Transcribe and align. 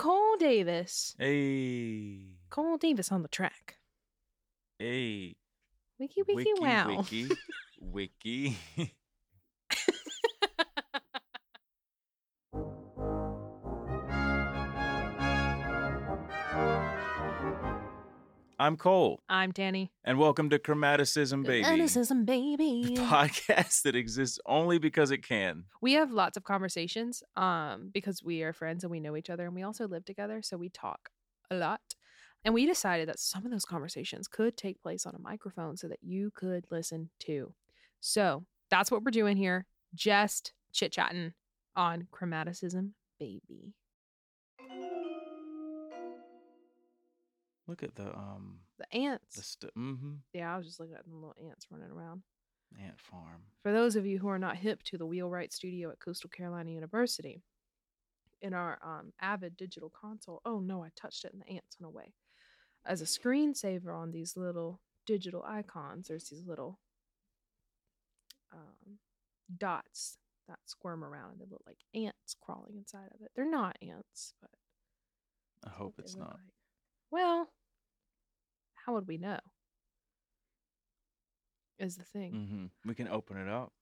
Cole 0.00 0.38
Davis. 0.38 1.14
Hey. 1.18 2.20
Cole 2.48 2.78
Davis 2.78 3.12
on 3.12 3.20
the 3.20 3.28
track. 3.28 3.76
Hey. 4.78 5.36
Wiki 5.98 6.22
wiki, 6.26 6.54
wow. 6.56 6.96
Wiki. 6.96 7.28
Wiki. 7.82 8.56
I'm 18.60 18.76
Cole, 18.76 19.22
I'm 19.26 19.52
Dani. 19.54 19.88
and 20.04 20.18
welcome 20.18 20.50
to 20.50 20.58
Chromaticism 20.58 21.46
Baby, 21.46 21.64
Chromaticism, 21.64 22.26
baby. 22.26 22.82
the 22.94 23.00
podcast 23.00 23.80
that 23.84 23.96
exists 23.96 24.38
only 24.44 24.76
because 24.76 25.10
it 25.10 25.26
can. 25.26 25.64
we 25.80 25.94
have 25.94 26.12
lots 26.12 26.36
of 26.36 26.44
conversations 26.44 27.22
um 27.36 27.88
because 27.90 28.22
we 28.22 28.42
are 28.42 28.52
friends 28.52 28.84
and 28.84 28.90
we 28.90 29.00
know 29.00 29.16
each 29.16 29.30
other 29.30 29.46
and 29.46 29.54
we 29.54 29.62
also 29.62 29.88
live 29.88 30.04
together 30.04 30.42
so 30.42 30.58
we 30.58 30.68
talk 30.68 31.08
a 31.50 31.54
lot 31.54 31.80
and 32.44 32.52
we 32.52 32.66
decided 32.66 33.08
that 33.08 33.18
some 33.18 33.46
of 33.46 33.50
those 33.50 33.64
conversations 33.64 34.28
could 34.28 34.58
take 34.58 34.82
place 34.82 35.06
on 35.06 35.14
a 35.14 35.18
microphone 35.18 35.78
so 35.78 35.88
that 35.88 36.00
you 36.02 36.30
could 36.34 36.66
listen 36.70 37.08
too 37.18 37.54
so 37.98 38.44
that's 38.70 38.90
what 38.90 39.02
we're 39.02 39.10
doing 39.10 39.38
here 39.38 39.64
just 39.94 40.52
chit 40.70 40.92
chatting 40.92 41.32
on 41.74 42.08
chromaticism 42.12 42.90
baby 43.18 43.72
Look 47.70 47.82
at 47.82 47.94
the 47.94 48.14
um 48.14 48.58
the 48.78 48.96
ants 48.96 49.36
the 49.36 49.42
st- 49.42 49.74
mm-hmm. 49.74 50.14
yeah 50.32 50.52
i 50.52 50.56
was 50.56 50.66
just 50.66 50.80
looking 50.80 50.96
at 50.96 51.04
the 51.04 51.14
little 51.14 51.36
ants 51.46 51.66
running 51.70 51.90
around 51.90 52.22
ant 52.78 52.98
farm. 53.00 53.42
For 53.62 53.72
those 53.72 53.96
of 53.96 54.06
you 54.06 54.18
who 54.18 54.28
are 54.28 54.38
not 54.38 54.56
hip 54.56 54.82
to 54.84 54.98
the 54.98 55.06
Wheelwright 55.06 55.52
Studio 55.52 55.90
at 55.90 56.00
Coastal 56.00 56.30
Carolina 56.30 56.70
University, 56.70 57.42
in 58.42 58.54
our 58.54 58.78
um, 58.82 59.12
Avid 59.20 59.56
digital 59.56 59.90
console, 59.90 60.40
oh 60.44 60.60
no, 60.60 60.82
I 60.82 60.88
touched 60.96 61.24
it 61.24 61.32
and 61.32 61.42
the 61.42 61.52
ants 61.54 61.76
went 61.78 61.92
away. 61.92 62.14
As 62.86 63.02
a 63.02 63.04
screensaver 63.04 63.94
on 63.94 64.10
these 64.10 64.36
little 64.36 64.80
digital 65.06 65.44
icons, 65.46 66.08
there's 66.08 66.28
these 66.28 66.46
little 66.46 66.78
um, 68.52 68.98
dots 69.58 70.18
that 70.48 70.58
squirm 70.64 71.04
around 71.04 71.32
and 71.32 71.40
they 71.40 71.50
look 71.50 71.62
like 71.66 71.78
ants 71.94 72.34
crawling 72.40 72.76
inside 72.76 73.10
of 73.14 73.20
it. 73.20 73.30
They're 73.36 73.50
not 73.50 73.76
ants, 73.82 74.32
but 74.40 74.50
I 75.66 75.70
hope 75.70 75.94
it's 75.98 76.16
not. 76.16 76.30
like. 76.30 76.54
Well, 77.10 77.50
how 78.84 78.94
would 78.94 79.06
we 79.06 79.18
know? 79.18 79.38
Is 81.78 81.96
the 81.96 82.04
thing. 82.04 82.32
Mm-hmm. 82.32 82.66
We 82.88 82.94
can 82.94 83.08
open 83.08 83.36
it 83.38 83.48
up. 83.48 83.72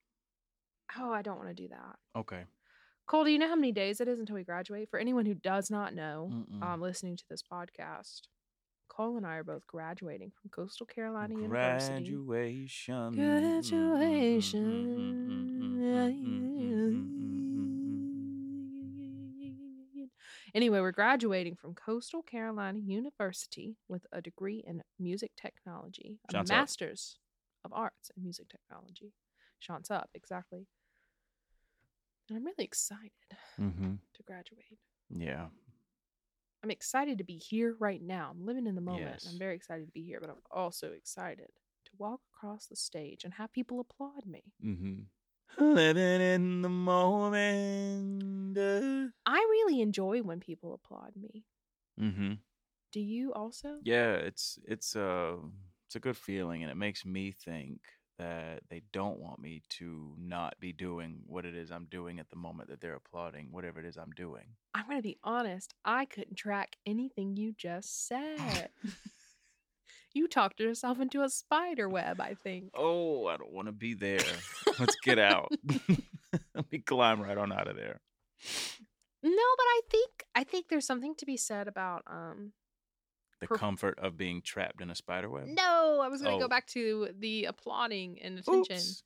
Oh, 0.98 1.12
I 1.12 1.22
don't 1.22 1.36
want 1.36 1.48
to 1.48 1.54
do 1.54 1.68
that. 1.68 1.96
Okay. 2.16 2.44
Cole, 3.06 3.24
do 3.24 3.30
you 3.30 3.38
know 3.38 3.48
how 3.48 3.56
many 3.56 3.72
days 3.72 4.00
it 4.00 4.08
is 4.08 4.18
until 4.20 4.36
we 4.36 4.44
graduate? 4.44 4.88
For 4.90 4.98
anyone 4.98 5.26
who 5.26 5.34
does 5.34 5.70
not 5.70 5.94
know, 5.94 6.30
Mm-mm. 6.32 6.62
um, 6.62 6.80
listening 6.80 7.16
to 7.16 7.24
this 7.28 7.42
podcast, 7.42 8.20
Cole 8.88 9.16
and 9.16 9.26
I 9.26 9.36
are 9.36 9.44
both 9.44 9.66
graduating 9.66 10.30
from 10.30 10.50
Coastal 10.50 10.86
Carolina 10.86 11.34
University. 11.34 12.10
Graduation. 12.10 13.14
Graduation. 13.14 14.68
Anyway, 20.54 20.80
we're 20.80 20.92
graduating 20.92 21.54
from 21.56 21.74
Coastal 21.74 22.22
Carolina 22.22 22.78
University 22.78 23.76
with 23.88 24.06
a 24.12 24.20
degree 24.22 24.64
in 24.66 24.82
music 24.98 25.32
technology, 25.36 26.18
a 26.28 26.32
Shouts 26.32 26.50
out. 26.50 26.56
master's 26.56 27.18
of 27.64 27.72
arts 27.72 28.10
in 28.16 28.22
music 28.22 28.48
technology. 28.48 29.12
Shants 29.62 29.90
up, 29.90 30.08
exactly. 30.14 30.66
And 32.28 32.38
I'm 32.38 32.44
really 32.44 32.64
excited 32.64 33.10
Mm-hmm. 33.60 33.94
to 34.14 34.22
graduate. 34.22 34.78
Yeah. 35.10 35.46
I'm 36.62 36.70
excited 36.70 37.18
to 37.18 37.24
be 37.24 37.36
here 37.36 37.74
right 37.78 38.00
now. 38.02 38.30
I'm 38.30 38.44
living 38.46 38.66
in 38.66 38.74
the 38.74 38.80
moment. 38.80 39.20
Yes. 39.22 39.28
I'm 39.30 39.38
very 39.38 39.54
excited 39.56 39.86
to 39.86 39.92
be 39.92 40.02
here, 40.02 40.18
but 40.20 40.30
I'm 40.30 40.36
also 40.50 40.88
excited 40.92 41.48
to 41.86 41.90
walk 41.98 42.20
across 42.34 42.66
the 42.66 42.76
stage 42.76 43.24
and 43.24 43.32
have 43.34 43.52
people 43.52 43.80
applaud 43.80 44.26
me. 44.26 44.42
Mm-hmm. 44.64 44.94
Living 45.56 46.20
in 46.20 46.62
the 46.62 46.68
moment. 46.68 48.58
uh. 48.58 49.08
I 49.26 49.38
really 49.38 49.80
enjoy 49.80 50.22
when 50.22 50.40
people 50.40 50.74
applaud 50.74 51.12
me. 51.16 51.44
Mm-hmm. 52.00 52.34
Do 52.92 53.00
you 53.00 53.32
also? 53.32 53.78
Yeah, 53.82 54.12
it's 54.12 54.58
it's 54.64 54.96
a 54.96 55.36
it's 55.86 55.96
a 55.96 56.00
good 56.00 56.16
feeling, 56.16 56.62
and 56.62 56.70
it 56.70 56.76
makes 56.76 57.04
me 57.04 57.32
think 57.32 57.80
that 58.18 58.62
they 58.68 58.82
don't 58.92 59.20
want 59.20 59.38
me 59.38 59.62
to 59.68 60.12
not 60.18 60.58
be 60.58 60.72
doing 60.72 61.20
what 61.26 61.44
it 61.44 61.54
is 61.54 61.70
I'm 61.70 61.86
doing 61.86 62.18
at 62.18 62.30
the 62.30 62.36
moment 62.36 62.68
that 62.68 62.80
they're 62.80 62.94
applauding 62.94 63.48
whatever 63.52 63.78
it 63.78 63.86
is 63.86 63.96
I'm 63.96 64.10
doing. 64.16 64.44
I'm 64.74 64.86
going 64.86 64.98
to 64.98 65.02
be 65.02 65.18
honest. 65.22 65.72
I 65.84 66.04
couldn't 66.04 66.36
track 66.36 66.76
anything 66.84 67.36
you 67.36 67.52
just 67.52 68.08
said. 68.08 68.70
you 70.14 70.26
talked 70.28 70.60
yourself 70.60 71.00
into 71.00 71.22
a 71.22 71.28
spider 71.28 71.88
web, 71.88 72.20
I 72.20 72.34
think. 72.34 72.70
Oh, 72.76 73.26
I 73.26 73.36
don't 73.36 73.52
want 73.52 73.66
to 73.68 73.72
be 73.72 73.94
there. 73.94 74.18
Let's 74.78 74.96
get 75.04 75.18
out. 75.18 75.50
Let 76.54 76.70
me 76.72 76.78
climb 76.78 77.20
right 77.22 77.38
on 77.38 77.52
out 77.52 77.68
of 77.68 77.76
there. 77.76 78.00
No, 79.22 79.30
but 79.30 79.64
I 79.66 79.80
think 79.90 80.10
I 80.34 80.44
think 80.44 80.66
there's 80.68 80.86
something 80.86 81.14
to 81.16 81.26
be 81.26 81.36
said 81.36 81.66
about 81.68 82.02
um 82.06 82.52
The 83.40 83.46
Perf- 83.48 83.58
comfort 83.58 83.98
of 83.98 84.16
being 84.16 84.42
trapped 84.42 84.80
in 84.80 84.90
a 84.90 84.94
spider 84.94 85.28
web. 85.28 85.46
No, 85.48 86.00
I 86.02 86.08
was 86.08 86.22
going 86.22 86.32
to 86.32 86.36
Oh. 86.44 86.46
go 86.46 86.48
back 86.48 86.66
to 86.68 87.08
the 87.18 87.44
applauding 87.46 88.20
and 88.22 88.38
attention. 88.38 88.76
Oops. 88.76 89.02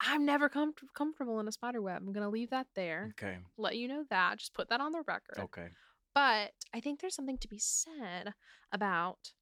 I'm 0.00 0.26
never 0.26 0.48
com- 0.50 0.74
comfortable 0.94 1.40
in 1.40 1.48
a 1.48 1.52
spider 1.52 1.80
web. 1.80 2.02
I'm 2.06 2.12
going 2.12 2.22
to 2.24 2.28
leave 2.30 2.50
that 2.50 2.66
there. 2.74 3.14
Okay. 3.18 3.38
Let 3.56 3.76
you 3.76 3.88
know 3.88 4.04
that. 4.10 4.38
Just 4.38 4.52
put 4.52 4.68
that 4.68 4.80
on 4.80 4.92
the 4.92 5.02
record. 5.06 5.38
Okay. 5.38 5.68
But 6.14 6.52
I 6.74 6.80
think 6.80 7.00
there's 7.00 7.14
something 7.14 7.38
to 7.38 7.48
be 7.48 7.58
said 7.58 8.34
about 8.72 9.32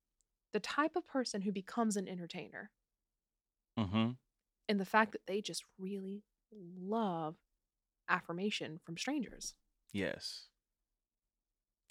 the 0.54 0.60
type 0.60 0.96
of 0.96 1.06
person 1.06 1.42
who 1.42 1.52
becomes 1.52 1.96
an 1.98 2.08
entertainer 2.08 2.70
Mm-hmm. 3.78 4.10
and 4.68 4.80
the 4.80 4.84
fact 4.86 5.12
that 5.12 5.26
they 5.26 5.40
just 5.42 5.64
really 5.78 6.22
love 6.52 7.34
affirmation 8.08 8.78
from 8.84 8.96
strangers. 8.96 9.54
Yes. 9.92 10.46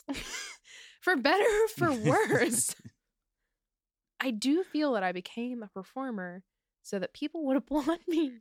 for 1.01 1.15
better 1.15 1.43
or 1.43 1.67
for 1.67 1.93
worse. 1.93 2.75
I 4.19 4.31
do 4.31 4.63
feel 4.63 4.93
that 4.93 5.03
I 5.03 5.11
became 5.11 5.61
a 5.63 5.67
performer 5.67 6.43
so 6.81 6.99
that 6.99 7.13
people 7.13 7.45
would 7.45 7.57
applaud 7.57 7.99
me. 8.07 8.39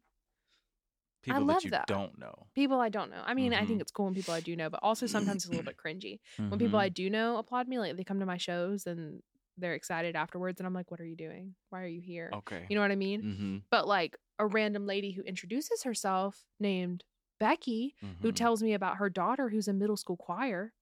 People 1.23 1.45
love 1.47 1.63
that 1.63 1.65
you 1.65 1.71
that. 1.73 1.87
don't 1.87 2.19
know. 2.19 2.47
People 2.55 2.81
I 2.81 2.89
don't 2.89 3.11
know. 3.11 3.23
I 3.25 3.35
mean, 3.35 3.53
I 3.55 3.65
Mhm. 3.65 3.69
think 3.69 3.81
it's 3.81 3.91
cool 3.93 4.07
when 4.07 4.15
people 4.15 4.35
I 4.35 4.41
do 4.41 4.55
know, 4.57 4.69
but 4.71 4.81
also 4.83 5.07
sometimes 5.07 5.45
it's 5.45 5.47
a 5.47 5.51
little 5.55 5.63
bit 5.65 5.77
cringy. 5.85 6.21
When 6.49 6.59
people. 6.59 6.79
I 6.79 6.89
do 6.89 7.09
know 7.11 7.39
applaud 7.39 7.67
me, 7.69 7.79
like 7.79 7.97
they 7.97 8.05
come 8.05 8.21
to 8.21 8.27
my 8.27 8.37
shows 8.37 8.87
and 8.87 9.23
they're 9.59 9.75
excited 9.75 10.17
afterwards, 10.17 10.61
and 10.61 10.67
I'm 10.67 10.75
like, 10.75 10.91
"What 10.91 11.01
are 11.01 11.05
you 11.07 11.17
doing? 11.17 11.55
Why 11.71 11.83
are 11.83 11.87
you 11.87 12.01
here?" 12.01 12.31
Okay. 12.33 12.67
You 12.69 12.77
know 12.77 12.83
what 12.83 12.91
I 12.91 12.97
mean? 12.97 13.23
Mm-hmm. 13.23 13.57
But 13.71 13.87
like 13.87 14.17
a 14.39 14.47
random 14.47 14.87
lady 14.87 15.13
who 15.13 15.23
introduces 15.23 15.83
herself 15.85 16.45
named 16.59 17.05
Becky, 17.39 17.95
who 18.21 18.33
Mhm. 18.33 18.37
tells 18.37 18.63
me 18.63 18.73
about 18.73 18.97
her 18.99 19.11
daughter 19.11 19.49
who's 19.49 19.69
in 19.69 19.79
middle 19.79 19.97
school 19.97 20.17
choir. 20.17 20.73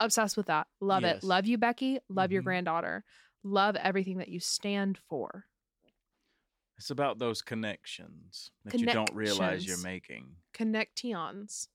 Obsessed 0.00 0.36
with 0.36 0.46
that. 0.46 0.66
Love 0.80 1.02
Yes. 1.02 1.22
it. 1.22 1.26
Love 1.26 1.46
you, 1.46 1.58
Becky. 1.58 1.98
Love 2.08 2.32
your 2.32 2.42
Mhm. 2.42 2.46
granddaughter. 2.46 3.04
Love 3.42 3.76
everything 3.76 4.18
that 4.18 4.28
you 4.28 4.40
stand 4.40 4.98
for. 4.98 5.46
It's 6.78 6.90
about 6.90 7.18
those 7.18 7.42
connections 7.42 8.50
that 8.64 8.78
you 8.80 8.86
don't 8.86 9.12
realize 9.14 9.66
you're 9.66 9.76
Connections. 9.76 9.84
making. 9.84 10.36
Connections. 10.54 11.68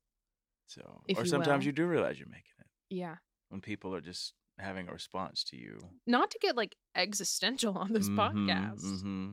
So, 0.67 1.03
If 1.07 1.19
or 1.19 1.25
sometimes 1.25 1.61
will. 1.61 1.67
you 1.67 1.71
do 1.73 1.85
realize 1.85 2.19
you're 2.19 2.27
making 2.27 2.53
it 2.59 2.67
Yeah. 2.89 3.17
when 3.49 3.61
people 3.61 3.93
are 3.93 4.01
just 4.01 4.33
having 4.57 4.87
a 4.87 4.93
response 4.93 5.43
to 5.45 5.57
you. 5.57 5.79
Not 6.07 6.31
to 6.31 6.39
get 6.39 6.55
like 6.55 6.75
existential 6.95 7.77
on 7.77 7.93
this 7.93 8.09
podcast. 8.09 9.01
hmm 9.01 9.31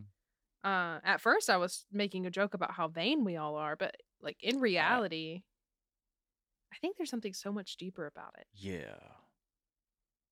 Uh, 0.65 1.01
at 1.05 1.21
first, 1.21 1.51
I 1.51 1.57
was 1.57 1.87
making 1.93 2.27
a 2.27 2.31
joke 2.31 2.55
about 2.55 2.73
how 2.73 2.89
vain 2.89 3.25
we 3.25 3.37
all 3.37 3.57
are, 3.57 3.77
but 3.77 3.97
like 4.21 4.37
in 4.43 4.61
reality, 4.61 5.43
I 6.73 6.77
think 6.81 6.97
there's 6.97 7.11
something 7.11 7.35
so 7.35 7.53
much 7.53 7.77
deeper 7.77 8.07
about 8.07 8.35
it. 8.39 8.47
Yeah. 8.55 8.99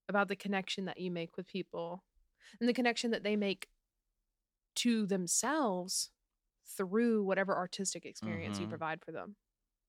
about 0.08 0.26
the 0.26 0.34
connection 0.34 0.86
that 0.86 0.98
you 0.98 1.08
make 1.08 1.36
with 1.36 1.46
people 1.46 2.02
and 2.58 2.68
the 2.68 2.72
connection 2.72 3.12
that 3.12 3.22
they 3.22 3.36
make 3.36 3.68
to 4.74 5.06
themselves 5.06 6.10
through 6.76 7.22
whatever 7.22 7.56
artistic 7.56 8.04
experience 8.04 8.58
you 8.58 8.66
Mhm. 8.66 8.70
provide 8.70 9.00
for 9.04 9.12
them. 9.12 9.36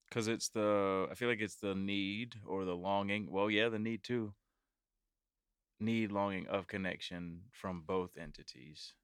Because 0.08 0.28
it's 0.28 0.48
the, 0.50 1.08
I 1.10 1.14
feel 1.16 1.28
like 1.28 1.40
it's 1.40 1.56
the 1.56 1.74
need 1.74 2.36
or 2.46 2.64
the 2.64 2.76
longing. 2.76 3.30
Well, 3.32 3.50
yeah, 3.50 3.68
the 3.68 3.80
need 3.80 4.04
too. 4.04 4.34
Need, 5.82 6.12
longing 6.12 6.46
of 6.46 6.68
connection 6.68 7.42
from 7.50 7.82
both 7.82 8.16
entities, 8.16 8.94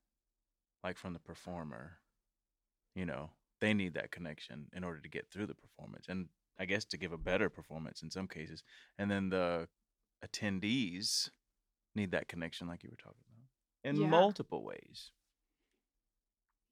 like 0.84 0.96
from 0.96 1.12
the 1.12 1.18
performer. 1.18 1.98
You 2.94 3.04
know, 3.04 3.30
they 3.60 3.74
need 3.74 3.94
that 3.94 4.12
connection 4.12 4.66
in 4.72 4.84
order 4.84 5.00
to 5.00 5.08
get 5.08 5.28
through 5.30 5.46
the 5.46 5.54
performance. 5.54 6.06
And 6.08 6.28
I 6.58 6.66
guess 6.66 6.84
to 6.86 6.96
give 6.96 7.12
a 7.12 7.18
better 7.18 7.50
performance 7.50 8.02
in 8.02 8.10
some 8.10 8.28
cases. 8.28 8.62
And 8.96 9.10
then 9.10 9.28
the 9.28 9.68
attendees 10.24 11.30
need 11.96 12.12
that 12.12 12.28
connection, 12.28 12.68
like 12.68 12.84
you 12.84 12.90
were 12.90 12.96
talking 12.96 13.22
about, 13.28 13.90
in 13.90 14.00
Yeah. 14.02 14.08
multiple 14.08 14.62
ways. 14.62 15.10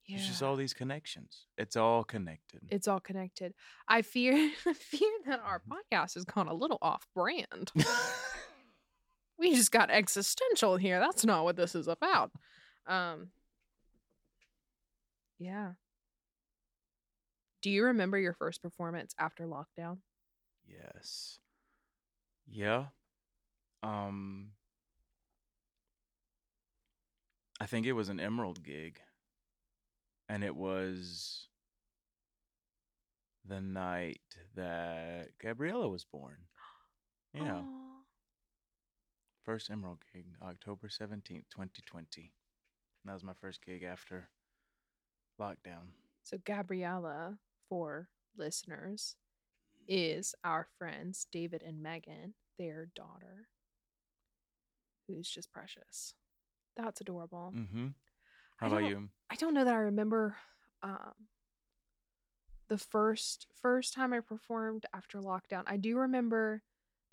It's 0.08 0.28
just 0.28 0.42
all 0.42 0.54
these 0.56 0.72
connections. 0.72 1.46
It's 1.58 1.74
all 1.76 2.04
connected. 2.04 2.60
It's 2.70 2.86
all 2.88 3.00
connected. 3.00 3.54
I 3.88 4.02
fear 4.02 4.32
I 4.66 4.72
fear 4.72 5.10
that 5.26 5.40
our 5.40 5.60
Mhm. 5.60 5.78
podcast 5.78 6.14
has 6.14 6.24
gone 6.24 6.46
a 6.48 6.54
little 6.54 6.78
off 6.80 7.06
brand. 7.12 7.72
we 9.38 9.54
just 9.54 9.70
got 9.72 9.90
existential 9.90 10.76
here. 10.76 10.98
That's 11.00 11.24
not 11.24 11.44
what 11.44 11.56
this 11.56 11.74
is 11.74 11.88
about. 11.88 12.30
Um 12.86 13.30
Yeah. 15.38 15.72
Do 17.62 17.70
you 17.70 17.84
remember 17.84 18.18
your 18.18 18.34
first 18.34 18.62
performance 18.62 19.14
after 19.18 19.44
lockdown? 19.46 19.98
yes. 20.66 21.38
Yeah. 22.48 22.86
Um 23.82 24.52
I 27.60 27.66
think 27.66 27.86
it 27.86 27.92
was 27.92 28.08
an 28.08 28.20
Emerald 28.20 28.62
gig. 28.62 29.00
And 30.28 30.42
it 30.44 30.54
was 30.54 31.48
the 33.44 33.60
night 33.60 34.20
that 34.56 35.28
Gabriella 35.40 35.88
was 35.88 36.04
born. 36.04 36.36
Yeah. 37.34 37.60
Aw. 37.60 37.85
First 39.46 39.70
Emerald 39.70 39.98
gig, 40.12 40.24
October 40.42 40.88
17th, 40.88 41.44
2020. 41.52 42.32
That 43.04 43.12
was 43.12 43.22
my 43.22 43.32
first 43.40 43.64
gig 43.64 43.84
after 43.84 44.28
lockdown. 45.40 45.92
So 46.24 46.36
Gabriella, 46.44 47.38
for 47.68 48.08
listeners, 48.36 49.14
is 49.86 50.34
our 50.42 50.66
friends 50.76 51.28
David 51.30 51.62
and 51.64 51.80
Megan, 51.80 52.34
their 52.58 52.88
daughter, 52.96 53.46
who's 55.06 55.30
just 55.30 55.52
precious. 55.52 56.14
That's 56.76 57.00
adorable. 57.00 57.52
Mm-hmm. 57.56 57.86
How 58.56 58.66
about 58.66 58.82
you? 58.82 59.10
I 59.30 59.36
don't 59.36 59.54
know 59.54 59.64
that 59.64 59.74
I 59.74 59.78
remember 59.78 60.34
um, 60.82 61.14
the 62.66 62.78
first 62.78 63.46
first 63.62 63.94
time 63.94 64.12
I 64.12 64.18
performed 64.18 64.86
after 64.92 65.20
lockdown. 65.20 65.62
I 65.68 65.76
do 65.76 65.96
remember 65.98 66.64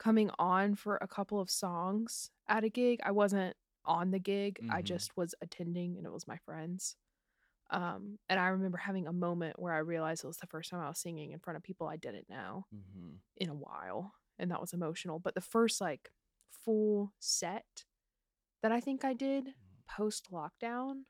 coming 0.04 0.30
on 0.40 0.76
for 0.76 0.98
a 1.02 1.08
couple 1.08 1.40
of 1.40 1.50
songs 1.50 2.32
at 2.48 2.64
a 2.64 2.70
gig. 2.70 3.00
I 3.04 3.12
wasn't 3.12 3.56
on 3.86 4.12
the 4.12 4.20
gig. 4.20 4.60
I 4.70 4.82
Mhm. 4.82 4.86
just 4.86 5.16
was 5.18 5.36
attending 5.42 5.98
and 5.98 6.06
it 6.06 6.12
was 6.12 6.28
my 6.28 6.38
friends. 6.38 6.96
Um, 7.70 8.20
and 8.30 8.40
I 8.40 8.48
remember 8.50 8.78
having 8.78 9.08
a 9.08 9.14
moment 9.14 9.60
where 9.60 9.74
I 9.74 9.80
realized 9.80 10.24
it 10.24 10.28
was 10.28 10.38
the 10.38 10.48
first 10.48 10.70
time 10.70 10.80
I 10.82 10.90
was 10.90 11.00
singing 11.00 11.32
in 11.32 11.40
front 11.40 11.58
of 11.58 11.64
people 11.64 11.88
I 11.88 11.98
didn't 11.98 12.30
know 12.30 12.66
Mm-hmm. 12.74 13.16
in 13.38 13.50
a 13.50 13.56
while 13.56 14.14
and 14.40 14.52
that 14.52 14.62
was 14.62 14.74
emotional 14.74 15.20
but 15.20 15.36
the 15.36 15.42
first 15.42 15.82
like 15.82 16.12
full 16.50 17.14
set 17.20 17.86
that 18.62 18.72
i 18.72 18.80
think 18.80 19.04
i 19.06 19.14
did 19.14 19.56
post 19.88 20.30
lockdown 20.32 21.04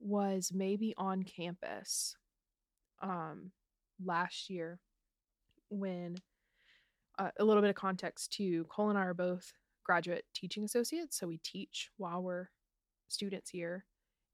was 0.00 0.52
maybe 0.54 0.94
on 0.96 1.22
campus 1.22 2.16
um 3.02 3.52
last 4.04 4.48
year 4.50 4.80
when 5.70 6.16
uh, 7.18 7.30
a 7.38 7.44
little 7.44 7.62
bit 7.62 7.70
of 7.70 7.76
context 7.76 8.32
to 8.32 8.64
cole 8.64 8.90
and 8.90 8.98
i 8.98 9.02
are 9.02 9.14
both 9.14 9.52
graduate 9.84 10.24
teaching 10.34 10.64
associates 10.64 11.18
so 11.18 11.26
we 11.26 11.38
teach 11.38 11.90
while 11.96 12.22
we're 12.22 12.48
students 13.08 13.50
here 13.50 13.84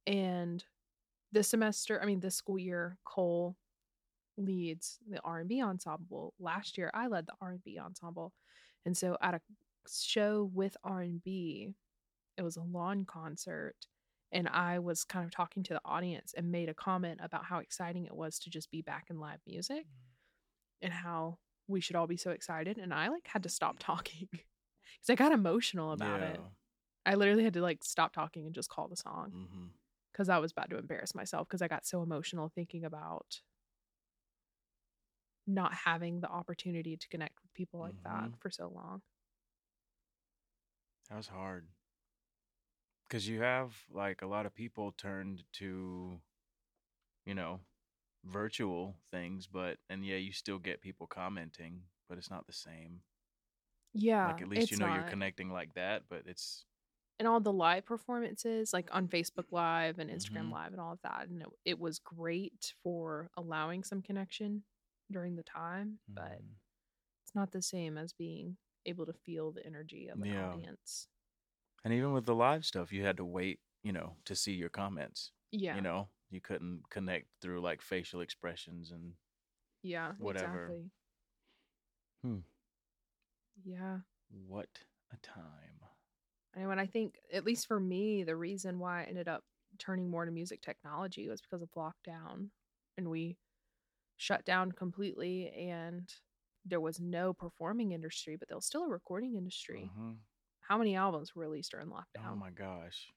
and 0.07 0.65
this 1.33 1.49
semester 1.49 2.01
i 2.03 2.07
mean 2.07 2.21
this 2.21 2.35
school 2.35 2.59
year 2.59 2.99
cole 3.05 3.57
leads 4.37 4.99
the 5.09 5.21
R&B 5.25 5.63
ensemble. 5.63 6.35
Last 6.39 6.77
year 6.79 6.91
I 6.95 7.07
led 7.07 7.27
the 7.27 7.35
R&B 7.41 7.79
ensemble. 7.79 8.33
And 8.87 8.97
so 8.97 9.17
at 9.21 9.35
a 9.35 9.41
show 9.91 10.51
with 10.53 10.77
R&B, 10.85 11.71
it 12.37 12.43
was 12.43 12.57
a 12.57 12.63
lawn 12.63 13.05
concert 13.05 13.77
and 14.33 14.49
I 14.49 14.81
was 14.81 15.05
kind 15.05 15.25
of 15.25 15.31
talking 15.31 15.63
to 15.65 15.75
the 15.75 15.81
audience 15.85 16.35
and 16.37 16.51
made 16.51 16.69
a 16.69 16.75
comment 16.75 17.21
about 17.23 17.45
how 17.45 17.59
exciting 17.59 18.07
it 18.07 18.17
was 18.17 18.39
to 18.41 18.51
just 18.51 18.71
be 18.71 18.83
back 18.83 19.07
in 19.09 19.21
live 19.21 19.39
music 19.47 19.87
and 20.83 20.93
how 20.93 21.39
we 21.69 21.81
should 21.81 21.97
all 21.97 22.07
be 22.07 22.17
so 22.17 22.31
excited 22.31 22.79
and 22.79 22.93
I 22.95 23.09
like 23.09 23.27
had 23.29 23.43
to 23.45 23.49
stop 23.49 23.79
talking 23.81 24.29
cuz 24.31 25.11
I 25.11 25.15
got 25.17 25.33
emotional 25.33 25.93
about 25.93 26.23
it. 26.23 26.43
I 27.07 27.15
literally 27.17 27.45
had 27.45 27.55
to 27.55 27.63
like 27.63 27.85
stop 27.85 28.13
talking 28.15 28.47
and 28.47 28.55
just 28.55 28.71
call 28.71 28.89
the 28.89 28.97
song 28.97 29.35
Mm-hmm. 29.35 29.67
because 30.13 30.29
I 30.29 30.39
was 30.39 30.53
about 30.53 30.71
to 30.71 30.79
embarrass 30.79 31.15
myself 31.15 31.49
because 31.49 31.63
I 31.63 31.69
got 31.69 31.87
so 31.87 32.03
emotional 32.03 32.49
thinking 32.51 32.85
about 32.85 33.43
not 35.47 35.75
having 35.75 36.21
the 36.21 36.29
opportunity 36.29 36.97
to 36.97 37.09
connect 37.09 37.43
with 37.43 37.53
people 37.55 37.81
like 37.81 37.97
that 38.05 38.31
Mhm. 38.31 38.39
for 38.39 38.51
so 38.51 38.69
long. 38.69 39.03
That 41.09 41.17
was 41.17 41.29
hard. 41.29 41.69
Because 43.09 43.27
you 43.29 43.41
have 43.43 43.87
like 43.91 44.21
a 44.23 44.27
lot 44.27 44.45
of 44.47 44.55
people 44.55 44.93
turned 44.93 45.45
to, 45.55 46.21
you 47.27 47.35
know, 47.35 47.61
virtual 48.25 48.97
things, 49.11 49.47
but, 49.47 49.79
and 49.89 50.05
yeah, 50.05 50.17
you 50.17 50.33
still 50.33 50.59
get 50.59 50.81
people 50.81 51.07
commenting, 51.07 51.85
but 52.09 52.19
it's 52.19 52.31
not 52.31 52.47
the 52.47 52.53
same. 52.53 53.03
Yeah, 53.95 54.27
like 54.29 54.41
at 54.43 54.49
least 54.49 54.71
you 54.71 54.77
know 54.77 54.87
you're 54.87 55.05
connecting 55.05 55.51
like 55.51 55.75
that, 55.75 56.09
but 56.09 56.23
it's, 56.27 56.65
and 57.19 57.29
all 57.29 57.41
the 57.41 57.53
live 57.53 57.85
performances, 57.87 58.73
like 58.73 58.89
on 58.93 59.07
Facebook 59.09 59.47
Live 59.53 59.99
and 59.99 60.11
Instagram 60.11 60.51
Mhm. 60.51 60.53
Live 60.53 60.73
and 60.73 60.81
all 60.81 60.93
of 60.93 61.01
that, 61.03 61.29
and 61.29 61.43
it, 61.43 61.49
it 61.65 61.79
was 61.79 61.99
great 62.01 62.75
for 62.83 63.31
allowing 63.37 63.85
some 63.85 64.03
connection 64.03 64.65
during 65.13 65.37
the 65.37 65.45
time, 65.45 66.01
but 66.17 66.41
Mhm. 66.41 66.57
it's 67.25 67.35
not 67.35 67.53
the 67.53 67.63
same 67.63 67.99
as 67.99 68.13
being 68.13 68.57
able 68.87 69.07
to 69.07 69.13
feel 69.13 69.53
the 69.53 69.65
energy 69.67 70.09
of 70.09 70.23
an 70.23 70.31
Yeah. 70.31 70.33
audience. 70.33 71.09
and 71.85 71.93
even 71.93 72.13
with 72.13 72.25
the 72.27 72.35
live 72.35 72.65
stuff, 72.65 72.93
you 72.93 73.05
had 73.05 73.17
to 73.19 73.25
wait, 73.25 73.61
you 73.83 73.93
know, 73.93 74.17
to 74.25 74.35
see 74.35 74.53
your 74.53 74.69
comments. 74.71 75.33
Yeah, 75.53 75.77
You 75.77 75.83
know, 75.83 76.09
you 76.35 76.41
couldn't 76.41 76.83
connect 76.91 77.29
through 77.41 77.61
like 77.63 77.83
facial 77.83 78.21
expressions 78.21 78.91
and 78.91 79.15
yeah, 79.83 80.13
whatever. 80.19 80.77
exactly. 80.77 80.91
Hmm. 82.23 82.39
Yeah. 83.65 84.01
what 84.29 84.85
a 85.13 85.17
time. 85.17 85.81
And 86.55 86.69
when 86.69 86.79
I 86.79 86.87
think, 86.87 87.17
at 87.33 87.45
least 87.45 87.67
for 87.67 87.81
me, 87.81 88.23
the 88.23 88.37
reason 88.37 88.79
why 88.79 89.03
I 89.03 89.05
ended 89.05 89.29
up 89.29 89.45
turning 89.79 90.09
more 90.11 90.25
to 90.25 90.31
music 90.31 90.63
technology 90.63 91.29
was 91.29 91.41
because 91.41 91.63
of 91.63 91.71
lockdown. 91.73 92.51
And 92.97 93.11
we 93.11 93.37
shut 94.17 94.45
down 94.45 94.73
completely, 94.73 95.51
and 95.51 96.13
there 96.65 96.81
was 96.81 97.01
no 97.01 97.35
performing 97.35 97.93
industry, 97.93 98.37
but 98.37 98.49
there 98.49 98.57
was 98.57 98.67
still 98.67 98.85
a 98.85 98.89
recording 98.89 99.37
industry. 99.37 99.95
Mhm. 99.97 100.19
How 100.61 100.79
many 100.79 100.97
albums 100.97 101.35
were 101.35 101.43
released 101.43 101.73
during 101.73 101.89
lockdown? 101.89 102.05
Oh 102.19 102.35
my 102.37 102.51
gosh. 102.51 103.13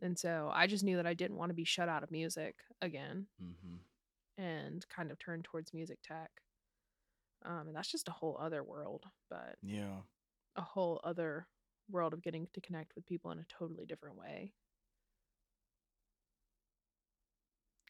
And 0.00 0.18
so 0.18 0.50
I 0.52 0.66
just 0.66 0.84
knew 0.84 0.96
that 0.96 1.06
I 1.06 1.14
didn't 1.14 1.36
want 1.36 1.50
to 1.50 1.54
be 1.54 1.64
shut 1.64 1.88
out 1.88 2.02
of 2.02 2.10
music 2.10 2.56
again 2.80 3.26
hmm 3.38 3.78
and 4.36 4.86
kind 4.88 5.10
of 5.10 5.18
turn 5.18 5.42
towards 5.42 5.74
music 5.74 5.98
tech. 6.02 6.30
Um, 7.44 7.68
and 7.68 7.76
that's 7.76 7.90
just 7.90 8.08
a 8.08 8.12
whole 8.12 8.36
other 8.40 8.62
world, 8.62 9.04
but 9.30 9.56
Yeah. 9.62 10.02
a 10.56 10.62
whole 10.62 11.00
other 11.04 11.48
world 11.90 12.12
of 12.14 12.22
getting 12.22 12.48
to 12.52 12.60
connect 12.60 12.94
with 12.94 13.06
people 13.06 13.30
in 13.30 13.38
a 13.38 13.44
totally 13.48 13.86
different 13.86 14.16
way. 14.16 14.54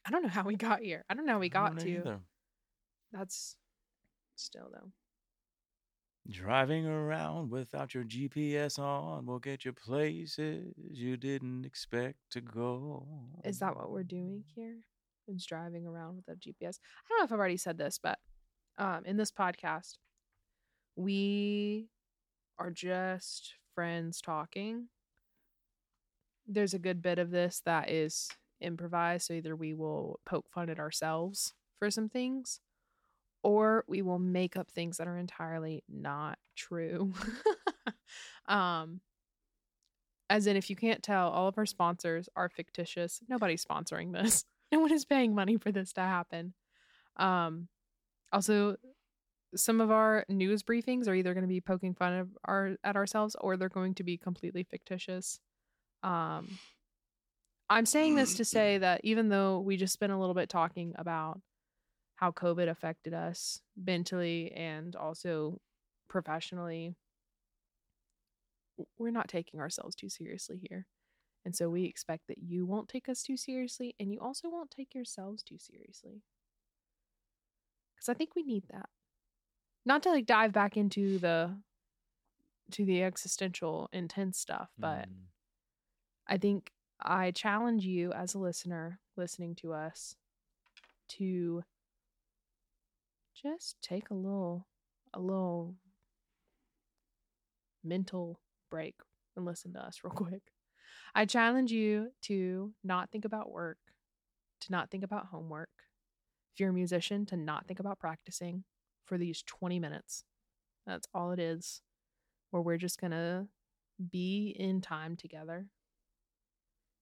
I 0.05 0.11
don't 0.11 0.23
know 0.23 0.29
how 0.29 0.43
we 0.43 0.55
got 0.55 0.81
here. 0.81 1.05
I 1.09 1.13
don't 1.13 1.25
know 1.25 1.33
how 1.33 1.39
we 1.39 1.49
got 1.49 1.77
to. 1.79 1.89
either. 1.89 2.19
That's 3.11 3.55
still 4.35 4.69
though. 4.71 4.91
Driving 6.29 6.85
around 6.85 7.49
without 7.49 7.93
your 7.93 8.03
GPS 8.03 8.77
on 8.77 9.25
will 9.25 9.39
get 9.39 9.65
you 9.65 9.73
places 9.73 10.73
you 10.77 11.17
didn't 11.17 11.65
expect 11.65 12.17
to 12.31 12.41
go. 12.41 13.07
Is 13.43 13.59
that 13.59 13.75
what 13.75 13.89
we're 13.89 14.03
doing 14.03 14.43
here? 14.55 14.77
Is 15.27 15.45
driving 15.45 15.85
around 15.87 16.17
with 16.17 16.27
a 16.27 16.35
GPS? 16.39 16.77
I 16.79 17.09
don't 17.09 17.19
know 17.19 17.25
if 17.25 17.31
I've 17.31 17.39
already 17.39 17.57
said 17.57 17.77
this, 17.77 17.99
but 18.01 18.19
um, 18.77 19.03
in 19.05 19.17
this 19.17 19.31
podcast, 19.31 19.97
we 20.95 21.87
are 22.59 22.71
just 22.71 23.55
friends 23.73 24.21
talking. 24.21 24.87
There's 26.47 26.73
a 26.73 26.79
good 26.79 27.01
bit 27.01 27.17
of 27.17 27.31
this 27.31 27.61
that 27.65 27.89
is 27.89 28.29
improvised. 28.61 29.27
So 29.27 29.33
either 29.33 29.55
we 29.55 29.73
will 29.73 30.19
poke 30.25 30.45
fun 30.53 30.69
at 30.69 30.79
ourselves 30.79 31.53
for 31.77 31.89
some 31.89 32.09
things, 32.09 32.59
or 33.43 33.83
we 33.87 34.01
will 34.01 34.19
make 34.19 34.57
up 34.57 34.69
things 34.71 34.97
that 34.97 35.07
are 35.07 35.17
entirely 35.17 35.83
not 35.87 36.37
true. 36.55 37.13
um, 38.47 39.01
as 40.29 40.45
in, 40.45 40.55
if 40.55 40.69
you 40.69 40.75
can't 40.75 41.01
tell, 41.01 41.29
all 41.29 41.47
of 41.47 41.57
our 41.57 41.65
sponsors 41.65 42.29
are 42.35 42.49
fictitious. 42.49 43.19
Nobody's 43.27 43.65
sponsoring 43.65 44.13
this. 44.13 44.45
No 44.71 44.81
one 44.81 44.93
is 44.93 45.03
paying 45.03 45.33
money 45.33 45.57
for 45.57 45.71
this 45.71 45.93
to 45.93 46.01
happen. 46.01 46.53
Um, 47.17 47.69
also, 48.31 48.75
some 49.55 49.81
of 49.81 49.89
our 49.89 50.25
news 50.29 50.61
briefings 50.61 51.07
are 51.07 51.15
either 51.15 51.33
going 51.33 51.43
to 51.43 51.47
be 51.47 51.59
poking 51.59 51.95
fun 51.95 52.13
of 52.13 52.29
our 52.45 52.75
at 52.83 52.95
ourselves 52.95 53.35
or 53.41 53.57
they're 53.57 53.67
going 53.67 53.95
to 53.95 54.03
be 54.03 54.15
completely 54.15 54.61
fictitious. 54.61 55.39
Um, 56.03 56.59
I'm 57.67 57.87
saying 57.87 58.13
this 58.13 58.35
to 58.35 58.45
say 58.45 58.77
that 58.77 59.01
even 59.03 59.29
though 59.29 59.59
we 59.59 59.75
just 59.75 59.93
spent 59.93 60.11
a 60.11 60.17
little 60.17 60.35
bit 60.35 60.49
talking 60.49 60.93
about 60.97 61.41
how 62.19 62.31
COVID 62.31 62.67
affected 62.69 63.13
us 63.13 63.61
mentally 63.77 64.51
and 64.51 64.93
also 64.93 65.61
professionally, 66.09 66.93
we're 68.97 69.09
not 69.09 69.29
taking 69.29 69.61
ourselves 69.61 69.95
too 69.95 70.09
seriously 70.09 70.59
here. 70.69 70.85
And 71.45 71.55
so 71.55 71.69
we 71.69 71.85
expect 71.85 72.27
that 72.27 72.39
you 72.39 72.65
won't 72.65 72.89
take 72.89 73.07
us 73.07 73.23
too 73.23 73.37
seriously 73.37 73.95
and 74.01 74.11
you 74.11 74.19
also 74.19 74.49
won't 74.49 74.69
take 74.69 74.93
yourselves 74.93 75.41
too 75.41 75.57
seriously. 75.57 76.23
Cuz 77.97 78.09
I 78.09 78.13
think 78.13 78.35
we 78.35 78.43
need 78.43 78.65
that. 78.69 78.89
Not 79.85 80.03
to 80.03 80.09
like 80.09 80.25
dive 80.25 80.51
back 80.51 80.75
into 80.75 81.19
the 81.19 81.55
to 82.71 82.83
the 82.83 83.01
existential 83.01 83.87
intense 83.93 84.37
stuff, 84.37 84.71
but 84.77 85.07
Mm. 85.07 85.27
I 86.27 86.37
think 86.37 86.73
I 86.99 87.31
challenge 87.31 87.85
you 87.85 88.11
as 88.11 88.33
a 88.35 88.39
listener 88.39 88.99
listening 89.15 89.55
to 89.55 89.71
us 89.73 90.17
to 91.17 91.63
just 93.41 93.81
take 93.81 94.09
a 94.09 94.13
little 94.13 94.67
a 95.13 95.19
little 95.19 95.75
mental 97.83 98.39
break 98.69 98.95
and 99.35 99.45
listen 99.45 99.73
to 99.73 99.79
us 99.79 99.99
real 100.03 100.13
quick. 100.13 100.41
I 101.15 101.25
challenge 101.25 101.71
you 101.71 102.11
to 102.23 102.73
not 102.83 103.11
think 103.11 103.25
about 103.25 103.51
work, 103.51 103.77
to 104.61 104.71
not 104.71 104.91
think 104.91 105.03
about 105.03 105.27
homework. 105.27 105.69
If 106.53 106.59
you're 106.59 106.69
a 106.69 106.73
musician, 106.73 107.25
to 107.27 107.37
not 107.37 107.67
think 107.67 107.79
about 107.79 107.99
practicing 107.99 108.63
for 109.05 109.17
these 109.17 109.43
20 109.43 109.79
minutes. 109.79 110.23
That's 110.85 111.07
all 111.13 111.31
it 111.31 111.39
is. 111.39 111.81
Where 112.51 112.61
we're 112.61 112.77
just 112.77 112.99
going 112.99 113.11
to 113.11 113.47
be 114.11 114.55
in 114.57 114.81
time 114.81 115.15
together, 115.15 115.67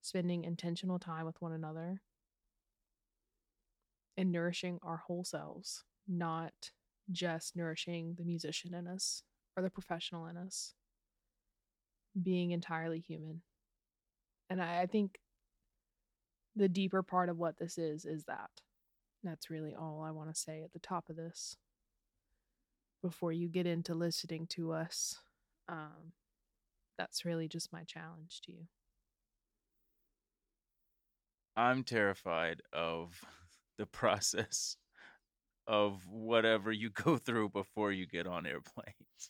spending 0.01 0.43
intentional 0.43 0.99
time 0.99 1.25
with 1.25 1.41
one 1.41 1.53
another, 1.53 2.01
and 4.17 4.31
nourishing 4.31 4.79
our 4.83 4.97
whole 4.97 5.23
selves, 5.23 5.85
not 6.07 6.71
just 7.11 7.55
nourishing 7.55 8.15
the 8.17 8.25
musician 8.25 8.73
in 8.73 8.87
us 8.87 9.23
or 9.55 9.63
the 9.63 9.69
professional 9.69 10.27
in 10.27 10.37
us, 10.37 10.73
being 12.21 12.51
entirely 12.51 12.99
human. 12.99 13.41
And 14.49 14.61
I, 14.61 14.81
I 14.81 14.85
think 14.85 15.19
the 16.55 16.69
deeper 16.69 17.03
part 17.03 17.29
of 17.29 17.37
what 17.37 17.57
this 17.59 17.77
is 17.77 18.05
is 18.05 18.25
that. 18.25 18.49
That's 19.23 19.49
really 19.49 19.75
all 19.75 20.03
I 20.05 20.11
want 20.11 20.33
to 20.33 20.39
say 20.39 20.63
at 20.63 20.73
the 20.73 20.79
top 20.79 21.09
of 21.09 21.15
this 21.15 21.57
before 23.01 23.31
you 23.31 23.47
get 23.47 23.65
into 23.65 23.93
listening 23.93 24.47
to 24.47 24.71
us. 24.71 25.19
Um, 25.67 26.13
that's 26.97 27.25
really 27.25 27.47
just 27.47 27.73
my 27.73 27.83
challenge 27.83 28.41
to 28.45 28.51
you. 28.51 28.67
I'm 31.55 31.83
terrified 31.83 32.61
of 32.71 33.21
the 33.77 33.85
process 33.85 34.77
of 35.67 36.07
whatever 36.09 36.71
you 36.71 36.89
go 37.03 37.17
through 37.17 37.49
before 37.49 37.91
you 37.91 38.05
get 38.05 38.27
on 38.27 38.45
airplanes. 38.45 39.29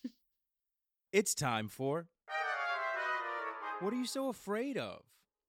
It's 1.12 1.34
time 1.34 1.67
for. 1.70 2.08
What 3.79 3.94
are 3.94 3.98
you 3.98 4.06
so 4.06 4.29
afraid 4.29 4.77
of? 4.77 5.01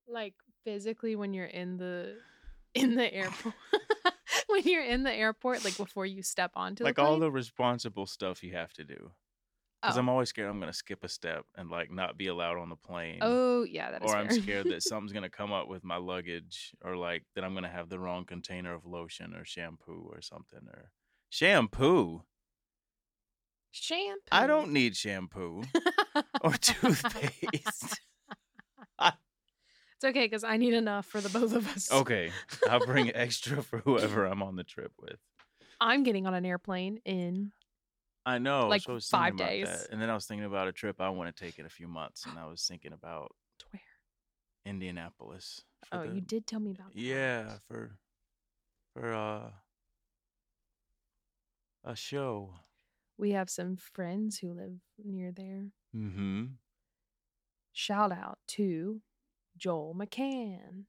Like 0.06 0.34
physically 0.64 1.16
when 1.16 1.34
you're 1.34 1.46
in 1.46 1.76
the 1.78 2.16
in 2.74 2.94
the 2.94 3.12
airport 3.12 3.54
when 4.46 4.62
you're 4.64 4.84
in 4.84 5.02
the 5.02 5.12
airport 5.12 5.64
like 5.64 5.76
before 5.76 6.04
you 6.04 6.22
step 6.22 6.50
onto 6.54 6.84
the 6.84 6.88
like 6.88 6.96
the 6.96 7.02
all 7.02 7.12
plane? 7.12 7.20
the 7.20 7.30
responsible 7.30 8.06
stuff 8.06 8.42
you 8.42 8.52
have 8.52 8.72
to 8.74 8.84
do. 8.84 9.10
Because 9.80 9.96
oh. 9.96 10.00
I'm 10.00 10.08
always 10.08 10.28
scared 10.28 10.48
I'm 10.48 10.58
going 10.58 10.72
to 10.72 10.76
skip 10.76 11.04
a 11.04 11.08
step 11.08 11.44
and 11.56 11.70
like 11.70 11.90
not 11.90 12.18
be 12.18 12.26
allowed 12.26 12.58
on 12.58 12.68
the 12.68 12.76
plane. 12.76 13.18
oh 13.22 13.62
yeah 13.64 13.92
that 13.92 14.04
is 14.04 14.10
or 14.10 14.16
I'm 14.16 14.30
scared 14.30 14.66
that 14.70 14.82
something's 14.82 15.12
going 15.12 15.22
to 15.22 15.30
come 15.30 15.52
up 15.52 15.68
with 15.68 15.84
my 15.84 15.96
luggage 15.96 16.72
or 16.84 16.96
like 16.96 17.24
that 17.34 17.44
I'm 17.44 17.52
going 17.52 17.64
to 17.64 17.70
have 17.70 17.88
the 17.88 17.98
wrong 17.98 18.24
container 18.24 18.74
of 18.74 18.86
lotion 18.86 19.34
or 19.34 19.44
shampoo 19.44 20.08
or 20.10 20.20
something 20.20 20.60
or 20.68 20.90
shampoo. 21.30 22.22
shampoo 23.70 24.18
I 24.32 24.46
don't 24.46 24.72
need 24.72 24.96
shampoo 24.96 25.62
or 26.40 26.52
toothpaste. 26.54 28.00
it's 29.00 30.04
okay 30.04 30.24
because 30.24 30.42
i 30.42 30.56
need 30.56 30.74
enough 30.74 31.06
for 31.06 31.20
the 31.20 31.28
both 31.28 31.54
of 31.54 31.68
us 31.68 31.92
okay, 31.92 32.32
I'll 32.68 32.84
bring 32.84 33.14
extra 33.14 33.62
for 33.62 33.78
whoever 33.78 34.24
I'm 34.26 34.42
on 34.42 34.56
the 34.56 34.64
trip 34.64 34.92
with. 34.98 35.18
i'm 35.80 36.02
getting 36.02 36.26
on 36.26 36.34
an 36.34 36.44
airplane 36.44 37.00
in 37.04 37.52
I 38.28 38.38
know. 38.38 38.68
Like 38.68 38.82
so 38.82 38.96
I 38.96 39.00
five 39.00 39.34
about 39.34 39.48
days. 39.48 39.66
that. 39.66 39.88
And 39.90 40.00
then 40.00 40.10
I 40.10 40.14
was 40.14 40.26
thinking 40.26 40.44
about 40.44 40.68
a 40.68 40.72
trip 40.72 41.00
I 41.00 41.08
want 41.08 41.34
to 41.34 41.44
take 41.44 41.58
in 41.58 41.66
a 41.66 41.70
few 41.70 41.88
months, 41.88 42.26
and 42.26 42.38
I 42.38 42.46
was 42.46 42.62
thinking 42.66 42.92
about 42.92 43.34
to 43.60 43.66
where 43.70 43.80
Indianapolis. 44.66 45.62
oh 45.92 46.02
the- 46.06 46.14
you 46.14 46.20
did 46.20 46.46
tell 46.46 46.60
me 46.60 46.70
about 46.72 46.92
that. 46.92 47.00
Yeah, 47.00 47.58
for 47.68 47.96
for 48.94 49.14
uh 49.14 49.50
a 51.84 51.94
show. 51.96 52.54
we 53.16 53.30
have 53.32 53.48
some 53.50 53.76
friends 53.76 54.38
who 54.38 54.52
live 54.52 54.78
near 55.02 55.32
there 55.32 55.66
Mm-hmm. 55.96 56.44
shout 57.72 58.12
out 58.12 58.38
to 58.48 59.00
joel 59.56 59.94
mccann 59.98 60.84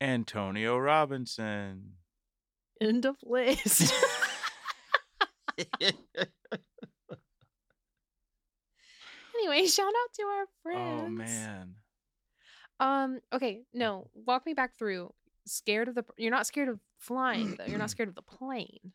Antonio 0.00 0.76
Robinson. 0.76 1.94
end 2.80 3.06
of 3.06 3.16
list 3.22 3.94
anyway 9.38 9.66
shout 9.66 9.86
out 9.86 10.12
to 10.14 10.22
our 10.22 10.46
friends 10.62 11.02
oh 11.04 11.08
man. 11.08 11.74
Um. 12.78 13.20
Okay. 13.32 13.62
No. 13.72 14.10
Walk 14.14 14.44
me 14.46 14.54
back 14.54 14.76
through. 14.78 15.12
Scared 15.46 15.88
of 15.88 15.94
the. 15.94 16.04
You're 16.16 16.30
not 16.30 16.46
scared 16.46 16.68
of 16.68 16.80
flying 16.98 17.56
though. 17.56 17.64
You're 17.66 17.78
not 17.78 17.90
scared 17.96 18.08
of 18.08 18.14
the 18.14 18.22
plane. 18.22 18.92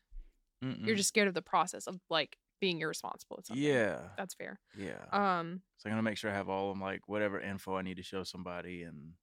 You're 0.60 0.94
just 0.94 1.08
scared 1.08 1.26
of 1.26 1.34
the 1.34 1.42
process 1.42 1.88
of 1.88 1.98
like 2.08 2.36
being 2.60 2.80
irresponsible. 2.80 3.36
At 3.38 3.46
something. 3.46 3.64
Yeah. 3.64 3.98
That's 4.16 4.34
fair. 4.34 4.60
Yeah. 4.78 5.02
Um. 5.10 5.62
so 5.78 5.88
I'm 5.88 5.92
gonna 5.92 6.02
make 6.02 6.16
sure 6.16 6.30
I 6.30 6.34
have 6.34 6.48
all 6.48 6.70
of 6.70 6.78
like 6.78 7.08
whatever 7.08 7.40
info 7.40 7.76
I 7.76 7.82
need 7.82 7.96
to 7.96 8.04
show 8.04 8.22
somebody 8.22 8.84
and 8.84 9.14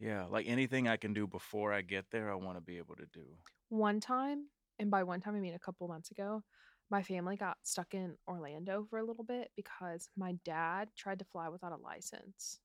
yeah, 0.00 0.24
like 0.24 0.46
anything 0.48 0.88
I 0.88 0.96
can 0.96 1.14
do 1.14 1.28
before 1.28 1.72
I 1.72 1.82
get 1.82 2.06
there, 2.10 2.32
I 2.32 2.34
want 2.34 2.56
to 2.56 2.60
be 2.60 2.78
able 2.78 2.96
to 2.96 3.06
do. 3.12 3.24
One 3.68 4.00
time, 4.00 4.46
and 4.78 4.90
by 4.90 5.02
one 5.02 5.20
time 5.20 5.36
I 5.36 5.40
mean 5.40 5.54
a 5.54 5.58
couple 5.58 5.88
months 5.88 6.10
ago, 6.10 6.42
my 6.90 7.02
family 7.02 7.36
got 7.36 7.56
stuck 7.62 7.94
in 7.94 8.16
Orlando 8.28 8.86
for 8.88 8.98
a 8.98 9.04
little 9.04 9.24
bit 9.24 9.50
because 9.56 10.08
my 10.16 10.34
dad 10.44 10.88
tried 10.96 11.18
to 11.20 11.24
fly 11.24 11.48
without 11.48 11.72
a 11.72 11.76
license. 11.76 12.60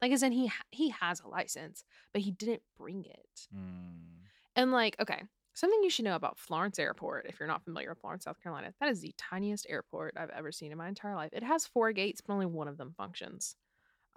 Like, 0.00 0.12
as 0.12 0.22
in 0.22 0.32
he 0.32 0.50
he 0.70 0.90
has 0.90 1.20
a 1.20 1.28
license, 1.28 1.84
but 2.12 2.22
he 2.22 2.30
didn't 2.30 2.62
bring 2.76 3.04
it. 3.04 3.48
Mm. 3.54 4.26
And 4.56 4.72
like, 4.72 4.96
okay, 5.00 5.22
something 5.54 5.82
you 5.82 5.90
should 5.90 6.04
know 6.04 6.16
about 6.16 6.38
Florence 6.38 6.78
Airport, 6.78 7.26
if 7.28 7.38
you're 7.38 7.48
not 7.48 7.64
familiar 7.64 7.90
with 7.90 8.00
Florence, 8.00 8.24
South 8.24 8.40
Carolina, 8.42 8.74
that 8.80 8.90
is 8.90 9.00
the 9.00 9.14
tiniest 9.16 9.66
airport 9.68 10.14
I've 10.16 10.30
ever 10.30 10.52
seen 10.52 10.72
in 10.72 10.78
my 10.78 10.88
entire 10.88 11.14
life. 11.14 11.30
It 11.32 11.42
has 11.42 11.66
four 11.66 11.92
gates, 11.92 12.20
but 12.20 12.32
only 12.32 12.46
one 12.46 12.68
of 12.68 12.76
them 12.76 12.94
functions. 12.96 13.56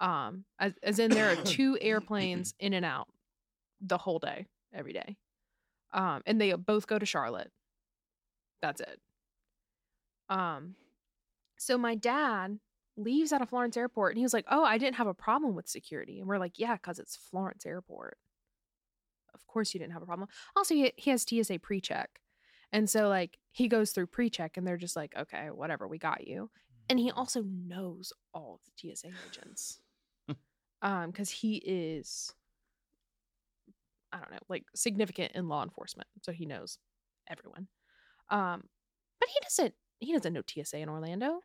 Um, 0.00 0.44
as, 0.58 0.74
as 0.82 0.98
in 0.98 1.10
there 1.10 1.30
are 1.30 1.36
two 1.44 1.78
airplanes 1.80 2.54
in 2.60 2.74
and 2.74 2.84
out 2.84 3.08
the 3.80 3.98
whole 3.98 4.18
day, 4.18 4.46
every 4.72 4.92
day. 4.92 5.16
Um, 5.92 6.22
and 6.26 6.40
they 6.40 6.52
both 6.52 6.86
go 6.86 6.98
to 6.98 7.06
Charlotte. 7.06 7.50
That's 8.60 8.80
it. 8.80 9.00
Um, 10.28 10.74
so 11.58 11.78
my 11.78 11.94
dad 11.94 12.58
leaves 12.96 13.32
out 13.32 13.42
of 13.42 13.48
Florence 13.48 13.76
Airport 13.76 14.12
and 14.12 14.18
he 14.18 14.24
was 14.24 14.34
like, 14.34 14.44
"Oh, 14.50 14.64
I 14.64 14.78
didn't 14.78 14.96
have 14.96 15.06
a 15.06 15.14
problem 15.14 15.54
with 15.54 15.68
security." 15.68 16.18
And 16.18 16.28
we're 16.28 16.38
like, 16.38 16.58
"Yeah, 16.58 16.76
cuz 16.76 16.98
it's 16.98 17.16
Florence 17.16 17.64
Airport." 17.64 18.18
Of 19.34 19.46
course 19.46 19.72
you 19.72 19.80
didn't 19.80 19.92
have 19.92 20.02
a 20.02 20.06
problem. 20.06 20.28
Also, 20.56 20.74
he, 20.74 20.92
he 20.96 21.10
has 21.10 21.22
TSA 21.22 21.60
pre-check. 21.60 22.20
And 22.72 22.88
so 22.90 23.08
like 23.08 23.38
he 23.52 23.68
goes 23.68 23.92
through 23.92 24.08
pre-check 24.08 24.56
and 24.56 24.66
they're 24.66 24.76
just 24.76 24.96
like, 24.96 25.16
"Okay, 25.16 25.50
whatever, 25.50 25.88
we 25.88 25.98
got 25.98 26.26
you." 26.26 26.50
And 26.90 26.98
he 26.98 27.10
also 27.10 27.42
knows 27.42 28.12
all 28.34 28.54
of 28.56 28.60
the 28.64 28.72
TSA 28.94 29.08
agents. 29.28 29.80
um 30.82 31.12
cuz 31.12 31.30
he 31.30 31.56
is 31.56 32.34
I 34.12 34.18
don't 34.18 34.30
know, 34.30 34.38
like 34.48 34.64
significant 34.74 35.32
in 35.34 35.48
law 35.48 35.62
enforcement. 35.62 36.08
So 36.22 36.32
he 36.32 36.46
knows 36.46 36.78
everyone. 37.28 37.68
Um 38.30 38.64
but 39.20 39.28
he 39.28 39.38
doesn't 39.42 39.74
he 40.00 40.12
doesn't 40.12 40.32
know 40.32 40.42
TSA 40.46 40.78
in 40.78 40.88
Orlando. 40.88 41.40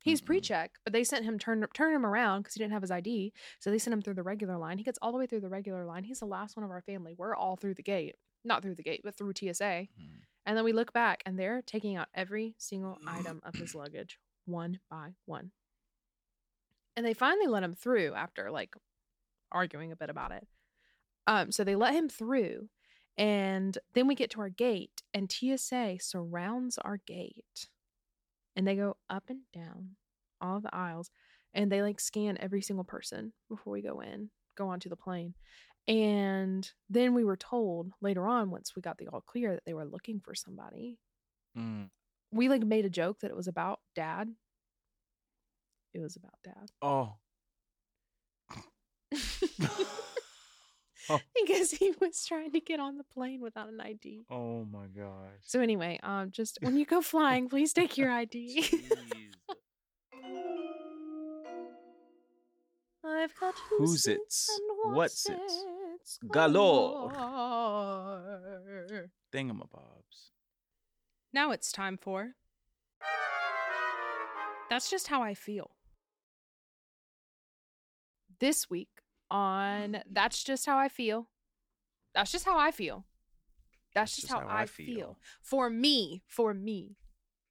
He's 0.00 0.20
Mm-mm. 0.20 0.26
pre-check, 0.26 0.72
but 0.84 0.92
they 0.92 1.04
sent 1.04 1.24
him 1.24 1.38
turn 1.38 1.66
turn 1.74 1.94
him 1.94 2.06
around 2.06 2.42
because 2.42 2.54
he 2.54 2.58
didn't 2.58 2.72
have 2.72 2.82
his 2.82 2.90
ID. 2.90 3.32
So 3.58 3.70
they 3.70 3.78
sent 3.78 3.92
him 3.92 4.02
through 4.02 4.14
the 4.14 4.22
regular 4.22 4.56
line. 4.56 4.78
He 4.78 4.84
gets 4.84 4.98
all 5.02 5.12
the 5.12 5.18
way 5.18 5.26
through 5.26 5.40
the 5.40 5.48
regular 5.48 5.84
line. 5.84 6.04
He's 6.04 6.20
the 6.20 6.26
last 6.26 6.56
one 6.56 6.64
of 6.64 6.70
our 6.70 6.82
family. 6.82 7.14
We're 7.16 7.34
all 7.34 7.56
through 7.56 7.74
the 7.74 7.82
gate, 7.82 8.14
not 8.44 8.62
through 8.62 8.76
the 8.76 8.82
gate, 8.82 9.00
but 9.04 9.16
through 9.16 9.32
TSA. 9.36 9.64
Mm. 9.64 9.88
And 10.46 10.56
then 10.56 10.64
we 10.64 10.72
look 10.72 10.92
back, 10.94 11.22
and 11.26 11.38
they're 11.38 11.62
taking 11.62 11.96
out 11.96 12.08
every 12.14 12.54
single 12.58 12.96
item 13.06 13.40
of 13.44 13.54
his 13.54 13.74
luggage 13.74 14.18
one 14.46 14.80
by 14.90 15.10
one. 15.26 15.50
And 16.96 17.04
they 17.04 17.14
finally 17.14 17.46
let 17.46 17.62
him 17.62 17.74
through 17.74 18.14
after 18.14 18.50
like 18.50 18.74
arguing 19.52 19.92
a 19.92 19.96
bit 19.96 20.10
about 20.10 20.32
it. 20.32 20.46
Um, 21.28 21.52
so 21.52 21.62
they 21.62 21.76
let 21.76 21.92
him 21.92 22.08
through, 22.08 22.70
and 23.18 23.76
then 23.92 24.06
we 24.06 24.14
get 24.14 24.30
to 24.30 24.40
our 24.40 24.48
gate, 24.48 25.02
and 25.12 25.30
TSA 25.30 25.98
surrounds 26.00 26.78
our 26.78 26.96
gate, 27.06 27.68
and 28.56 28.66
they 28.66 28.74
go 28.74 28.96
up 29.10 29.24
and 29.28 29.40
down 29.52 29.90
all 30.40 30.58
the 30.58 30.74
aisles, 30.74 31.10
and 31.52 31.70
they 31.70 31.82
like 31.82 32.00
scan 32.00 32.38
every 32.40 32.62
single 32.62 32.82
person 32.82 33.34
before 33.50 33.74
we 33.74 33.82
go 33.82 34.00
in, 34.00 34.30
go 34.56 34.68
onto 34.68 34.88
the 34.88 34.96
plane. 34.96 35.34
And 35.86 36.70
then 36.88 37.12
we 37.12 37.24
were 37.24 37.36
told 37.36 37.92
later 38.00 38.26
on, 38.26 38.50
once 38.50 38.74
we 38.74 38.80
got 38.80 38.96
the 38.96 39.08
all 39.08 39.20
clear, 39.20 39.52
that 39.52 39.64
they 39.66 39.74
were 39.74 39.84
looking 39.84 40.20
for 40.20 40.34
somebody. 40.34 40.98
Mm. 41.56 41.90
We 42.32 42.48
like 42.48 42.62
made 42.62 42.86
a 42.86 42.90
joke 42.90 43.20
that 43.20 43.30
it 43.30 43.36
was 43.36 43.48
about 43.48 43.80
dad. 43.94 44.30
It 45.92 46.00
was 46.00 46.16
about 46.16 46.38
dad. 46.42 46.70
Oh, 46.80 47.16
Oh. 48.50 49.94
because 51.46 51.70
he 51.72 51.92
was 52.00 52.24
trying 52.26 52.52
to 52.52 52.60
get 52.60 52.80
on 52.80 52.96
the 52.98 53.04
plane 53.04 53.40
without 53.40 53.68
an 53.68 53.80
ID. 53.80 54.24
Oh 54.30 54.64
my 54.64 54.86
gosh. 54.86 55.40
So 55.44 55.60
anyway, 55.60 55.98
um, 56.02 56.30
just 56.30 56.58
when 56.62 56.76
you 56.76 56.84
go 56.86 57.00
flying, 57.14 57.48
please 57.48 57.72
take 57.72 57.96
your 57.96 58.10
ID. 58.10 58.64
I've 63.04 63.34
got 63.40 63.54
Who's 63.78 64.06
its? 64.06 64.48
What's 64.84 65.26
what's 65.26 65.28
its? 65.28 65.64
its 66.00 66.18
Galore. 66.30 67.10
galore. 67.10 68.40
Thingamabobs. 69.32 70.30
Now 71.32 71.50
it's 71.50 71.72
time 71.72 71.96
for. 71.96 72.34
That's 74.70 74.90
just 74.90 75.08
how 75.08 75.22
I 75.22 75.34
feel. 75.34 75.70
This 78.40 78.68
week 78.70 79.00
on 79.30 80.02
That's 80.10 80.42
Just 80.42 80.66
How 80.66 80.78
I 80.78 80.88
Feel. 80.88 81.28
That's 82.14 82.32
just 82.32 82.44
how 82.44 82.58
I 82.58 82.70
feel. 82.70 83.04
That's, 83.94 84.16
just, 84.16 84.28
how, 84.28 84.46
I, 84.48 84.66
feel. 84.66 85.18
For 85.42 85.70
me, 85.70 86.22
for 86.26 86.52
me. 86.54 86.96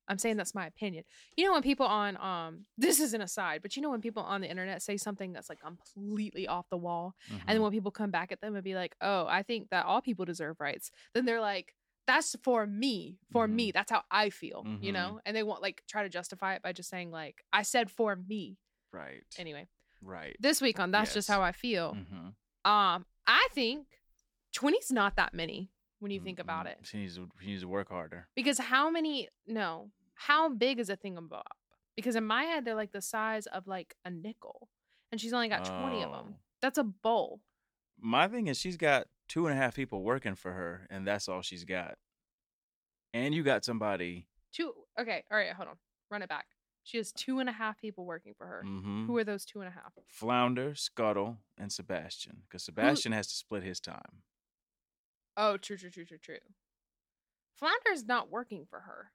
I'm 0.08 0.18
saying 0.18 0.38
that's 0.38 0.56
my 0.56 0.66
opinion. 0.66 1.04
You 1.36 1.46
know 1.46 1.54
when 1.54 1.62
people 1.62 1.86
on 1.86 2.16
um 2.18 2.66
this 2.78 3.00
is 3.00 3.14
an 3.14 3.22
aside, 3.22 3.62
but 3.62 3.76
you 3.76 3.82
know 3.82 3.90
when 3.90 4.02
people 4.02 4.24
on 4.24 4.42
the 4.42 4.50
internet 4.50 4.82
say 4.82 4.96
something 4.98 5.34
that's 5.34 5.50
like 5.50 5.60
completely 5.60 6.48
off 6.48 6.70
the 6.70 6.78
wall 6.78 7.16
and 7.30 7.42
then 7.50 7.58
Mhm. 7.58 7.64
when 7.64 7.72
people 7.72 7.92
come 7.92 8.12
back 8.12 8.32
at 8.32 8.40
them 8.40 8.56
and 8.56 8.64
be 8.64 8.76
like, 8.76 8.96
"Oh, 9.02 9.26
I 9.28 9.44
think 9.44 9.70
that 9.70 9.86
all 9.86 10.02
people 10.02 10.24
deserve 10.26 10.60
rights," 10.62 10.92
then 11.14 11.26
they're 11.26 11.42
like, 11.42 11.76
"That's 12.08 12.36
for 12.44 12.66
me, 12.66 13.18
for 13.32 13.48
me. 13.48 13.68
Mm-hmm. 13.68 13.78
That's 13.78 13.92
how 13.92 14.04
I 14.10 14.30
feel," 14.30 14.64
you 14.82 14.92
Mhm. 14.92 14.94
know. 14.94 15.20
And 15.26 15.36
they 15.36 15.44
won't 15.44 15.62
like 15.62 15.84
try 15.88 16.04
to 16.04 16.10
justify 16.10 16.56
it 16.56 16.62
by 16.62 16.72
just 16.72 16.90
saying 16.90 17.12
like, 17.12 17.44
"I 17.52 17.64
said 17.64 17.92
for 17.92 18.16
me." 18.16 18.58
right. 18.94 19.26
Anyway, 19.38 19.68
right. 20.02 20.36
this 20.40 20.62
week 20.62 20.80
on 20.80 20.92
that's 20.92 21.14
just 21.14 21.28
how 21.28 21.42
I 21.42 21.52
feel. 21.52 21.96
Mhm. 21.96 22.34
Um, 22.70 23.06
I 23.26 23.48
think 23.54 23.88
twenty's 24.54 24.92
not 24.92 25.16
that 25.18 25.34
many 25.34 25.72
when 26.00 26.12
you 26.12 26.20
think 26.20 26.38
about 26.40 26.68
it, 26.68 26.78
She 26.84 26.98
needs 27.00 27.16
to, 27.16 27.30
she 27.42 27.48
needs 27.48 27.62
to 27.64 27.68
work 27.68 27.90
harder. 27.90 28.28
because 28.36 28.60
how 28.60 28.90
many? 28.90 29.30
No, 29.48 29.92
how 30.14 30.50
big 30.50 30.80
is 30.80 30.90
a 30.90 30.98
thingamabob? 30.98 31.42
Because 31.96 32.16
in 32.16 32.24
my 32.26 32.44
head, 32.44 32.66
they're 32.66 32.76
like 32.76 32.92
the 32.92 33.02
size 33.02 33.48
of 33.48 33.66
like 33.68 33.96
a 34.06 34.12
nickel, 34.12 34.70
and 35.12 35.20
she's 35.20 35.34
only 35.34 35.48
got 35.50 35.66
twenty 35.66 36.04
of 36.04 36.12
them. 36.12 36.26
Oh. 36.36 36.40
That's 36.62 36.78
a 36.78 36.84
bowl. 36.84 37.42
My 38.00 38.28
thing 38.28 38.48
is 38.48 38.60
she's 38.60 38.78
got 38.78 39.08
two 39.28 39.48
and 39.48 39.58
a 39.58 39.60
half 39.62 39.76
people 39.76 40.04
working 40.04 40.36
for 40.36 40.54
her, 40.54 40.86
and 40.92 41.08
that's 41.08 41.28
all 41.28 41.42
she's 41.42 41.64
got. 41.66 41.98
And 43.14 43.34
you 43.34 43.42
got 43.44 43.66
somebody. 43.66 44.28
Two. 44.54 44.74
Okay. 45.00 45.24
All 45.32 45.38
right. 45.38 45.52
Hold 45.54 45.70
on. 45.70 45.76
Run 46.12 46.22
it 46.22 46.30
back. 46.30 46.46
She 46.88 46.96
has 46.96 47.12
two 47.12 47.40
and 47.40 47.50
a 47.50 47.52
half 47.52 47.78
people 47.82 48.06
working 48.06 48.34
for 48.34 48.48
her. 48.48 48.64
mhm, 48.66 49.08
Who 49.08 49.18
are 49.18 49.26
those 49.26 49.44
two 49.44 49.60
and 49.60 49.68
a 49.68 49.72
half? 49.72 49.92
Flounder, 50.08 50.74
Scuttle, 50.74 51.40
and 51.58 51.70
Sebastian. 51.70 52.44
Because 52.48 52.64
Sebastian 52.64 53.12
has 53.12 53.28
to 53.28 53.36
split 53.36 53.62
his 53.64 53.82
time. 53.82 54.24
Oh, 55.36 55.58
true, 55.58 55.76
true, 55.76 55.90
true, 55.90 56.06
true, 56.06 56.18
true. 56.18 56.38
Flounder's 57.56 58.06
not 58.06 58.32
working 58.32 58.66
for 58.66 58.80
her. 58.80 59.12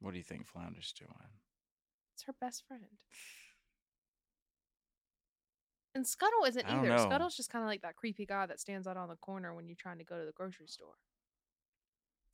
What 0.00 0.10
do 0.10 0.16
you 0.16 0.24
think 0.24 0.48
Flounder's 0.48 0.92
doing? 0.92 1.12
It's 2.14 2.24
her 2.24 2.34
best 2.40 2.64
friend. 2.66 2.82
And 5.94 6.04
Scuttle 6.04 6.44
isn't 6.48 6.66
either. 6.66 6.88
know. 6.88 6.96
Scuttle's 6.96 7.36
just 7.36 7.48
kind 7.50 7.62
of 7.62 7.68
like 7.68 7.82
that 7.82 7.94
creepy 7.94 8.26
guy 8.26 8.46
that 8.46 8.58
stands 8.58 8.88
out 8.88 8.96
on 8.96 9.08
the 9.08 9.14
corner 9.16 9.54
when 9.54 9.68
you're 9.68 9.76
trying 9.76 9.98
to 9.98 10.04
go 10.04 10.18
to 10.18 10.26
the 10.26 10.32
grocery 10.32 10.66
store. 10.66 10.94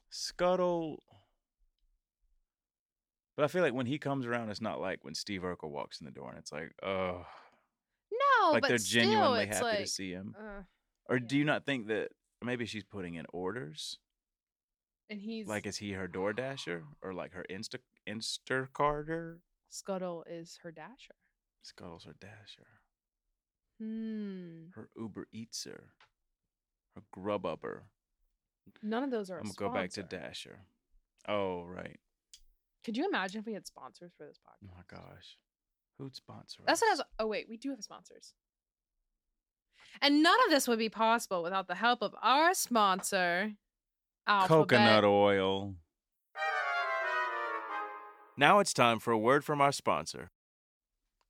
Scuttle. 0.09 1.03
But 3.37 3.45
I 3.45 3.49
feel 3.49 3.63
like 3.63 3.75
when 3.75 3.87
he 3.87 3.99
comes 3.99 4.27
around, 4.27 4.51
it's 4.51 4.61
not 4.61 4.81
like 4.81 5.05
when 5.05 5.15
Steve 5.15 5.43
Urkel 5.43 5.71
walks 5.71 6.01
in 6.01 6.05
the 6.05 6.13
door 6.13 6.31
and 6.31 6.39
it's 6.39 6.53
like, 6.53 6.73
oh, 6.83 7.25
No, 8.13 8.53
like 8.53 8.63
but 8.63 8.69
they're 8.69 8.79
still, 8.79 9.03
genuinely 9.03 9.45
it's 9.45 9.57
happy 9.57 9.65
like, 9.67 9.79
to 9.79 9.87
see 9.87 10.13
him. 10.13 10.35
uh, 10.39 10.63
Or 11.09 11.19
do 11.19 11.37
you 11.37 11.45
not 11.45 11.67
think 11.67 11.89
that 11.89 12.11
maybe 12.43 12.65
she's 12.67 12.85
putting 12.85 13.15
in 13.15 13.27
orders? 13.33 13.99
and 15.11 15.21
he's 15.21 15.47
Like, 15.49 15.67
is 15.67 15.77
he 15.79 15.93
her 15.93 16.07
door 16.09 16.33
dasher 16.33 16.85
or 17.03 17.13
like 17.13 17.33
her 17.33 17.45
Insta 17.51 17.79
Instacarter? 18.09 19.39
Scuttle 19.69 20.25
is 20.31 20.59
her 20.63 20.71
dasher. 20.71 21.17
Scuttle's 21.63 22.05
her 22.05 22.15
dasher, 22.21 22.69
Hmm. 23.81 24.67
her 24.75 24.89
Uber 24.97 25.27
Eatser, 25.35 25.81
her 26.95 27.03
Grub 27.11 27.43
Grubhubber. 27.43 27.81
None 28.83 29.03
of 29.03 29.11
those 29.11 29.31
are. 29.31 29.39
I'm 29.39 29.51
gonna 29.57 29.71
go 29.71 29.75
back 29.75 29.91
to. 29.93 30.03
Dasher. 30.05 30.61
Oh 31.27 31.65
right. 31.65 31.99
Could 32.85 32.97
you 32.97 33.07
imagine 33.09 33.41
if 33.41 33.47
we 33.47 33.55
had 33.55 33.67
sponsors 33.67 34.13
for 34.19 34.27
this 34.27 34.39
podcast? 34.39 34.69
Oh 34.71 34.75
my 34.77 34.83
gosh. 34.99 35.37
Who'd 35.99 36.15
sponsor 36.17 36.63
That's 36.67 36.81
what 36.83 36.89
I 36.89 36.93
us? 36.93 36.99
was. 36.99 37.07
Oh 37.19 37.27
wait, 37.27 37.49
we 37.49 37.57
do 37.57 37.71
have 37.71 37.83
sponsors. 37.83 38.35
And 40.03 40.23
none 40.23 40.39
of 40.45 40.51
this 40.51 40.67
would 40.67 40.79
be 40.79 40.89
possible 40.89 41.43
without 41.43 41.69
the 41.69 41.77
help 41.77 42.03
of 42.03 42.15
our 42.21 42.53
sponsor, 42.53 43.53
Alphabet. 44.27 44.49
Coconut 44.69 45.05
oil. 45.05 45.75
Now 48.37 48.59
it's 48.59 48.73
time 48.75 48.99
for 48.99 49.13
a 49.13 49.19
word 49.19 49.45
from 49.45 49.61
our 49.61 49.71
sponsor. 49.73 50.31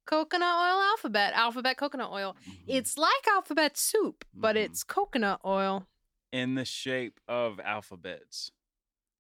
Coconut 0.06 0.42
oil 0.54 0.82
alphabet. 0.82 1.32
Alphabet 1.34 1.76
coconut 1.76 2.10
oil. 2.10 2.36
It's 2.66 2.96
like 2.98 3.26
alphabet 3.30 3.76
soup, 3.76 4.24
but 4.34 4.56
Mhm. 4.56 4.60
it's 4.64 4.84
coconut 4.84 5.40
oil. 5.44 5.86
in 6.32 6.56
the 6.56 6.64
shape 6.64 7.20
of 7.28 7.60
alphabets. 7.60 8.50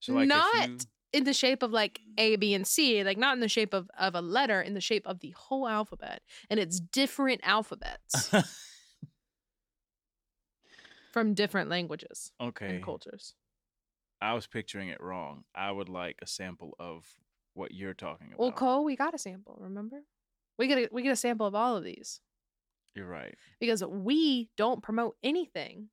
So 0.00 0.14
like 0.14 0.26
Not 0.26 0.52
if 0.56 0.68
you 0.70 0.78
in 1.14 1.22
the 1.22 1.32
shape 1.32 1.62
of 1.62 1.70
like 1.70 2.00
A, 2.18 2.34
B, 2.34 2.54
and 2.54 2.66
C, 2.66 3.04
like 3.04 3.16
not 3.16 3.34
in 3.34 3.40
the 3.40 3.48
shape 3.48 3.72
of, 3.72 3.88
of 3.96 4.16
a 4.16 4.20
letter, 4.20 4.60
in 4.60 4.74
the 4.74 4.80
shape 4.80 5.06
of 5.06 5.20
the 5.20 5.30
whole 5.30 5.68
alphabet. 5.68 6.22
And 6.50 6.58
it's 6.58 6.80
different 6.80 7.40
alphabets 7.44 8.30
from 11.12 11.34
different 11.34 11.70
languages 11.70 12.32
okay. 12.40 12.66
and 12.66 12.84
cultures. 12.84 13.34
I 14.20 14.34
was 14.34 14.48
picturing 14.48 14.88
it 14.88 15.00
wrong. 15.00 15.44
I 15.54 15.70
would 15.70 15.88
like 15.88 16.18
a 16.20 16.26
sample 16.26 16.74
of 16.80 17.06
what 17.54 17.72
you're 17.72 17.94
talking 17.94 18.28
about. 18.28 18.40
Well, 18.40 18.52
Cole, 18.52 18.84
we 18.84 18.96
got 18.96 19.14
a 19.14 19.18
sample, 19.18 19.56
remember? 19.60 20.02
We 20.58 20.66
get 20.66 20.78
a 20.78 20.88
we 20.90 21.02
get 21.02 21.12
a 21.12 21.16
sample 21.16 21.46
of 21.46 21.54
all 21.54 21.76
of 21.76 21.84
these. 21.84 22.20
You're 22.96 23.06
right. 23.06 23.36
Because 23.60 23.84
we 23.84 24.50
don't 24.56 24.82
promote 24.82 25.16
anything 25.22 25.90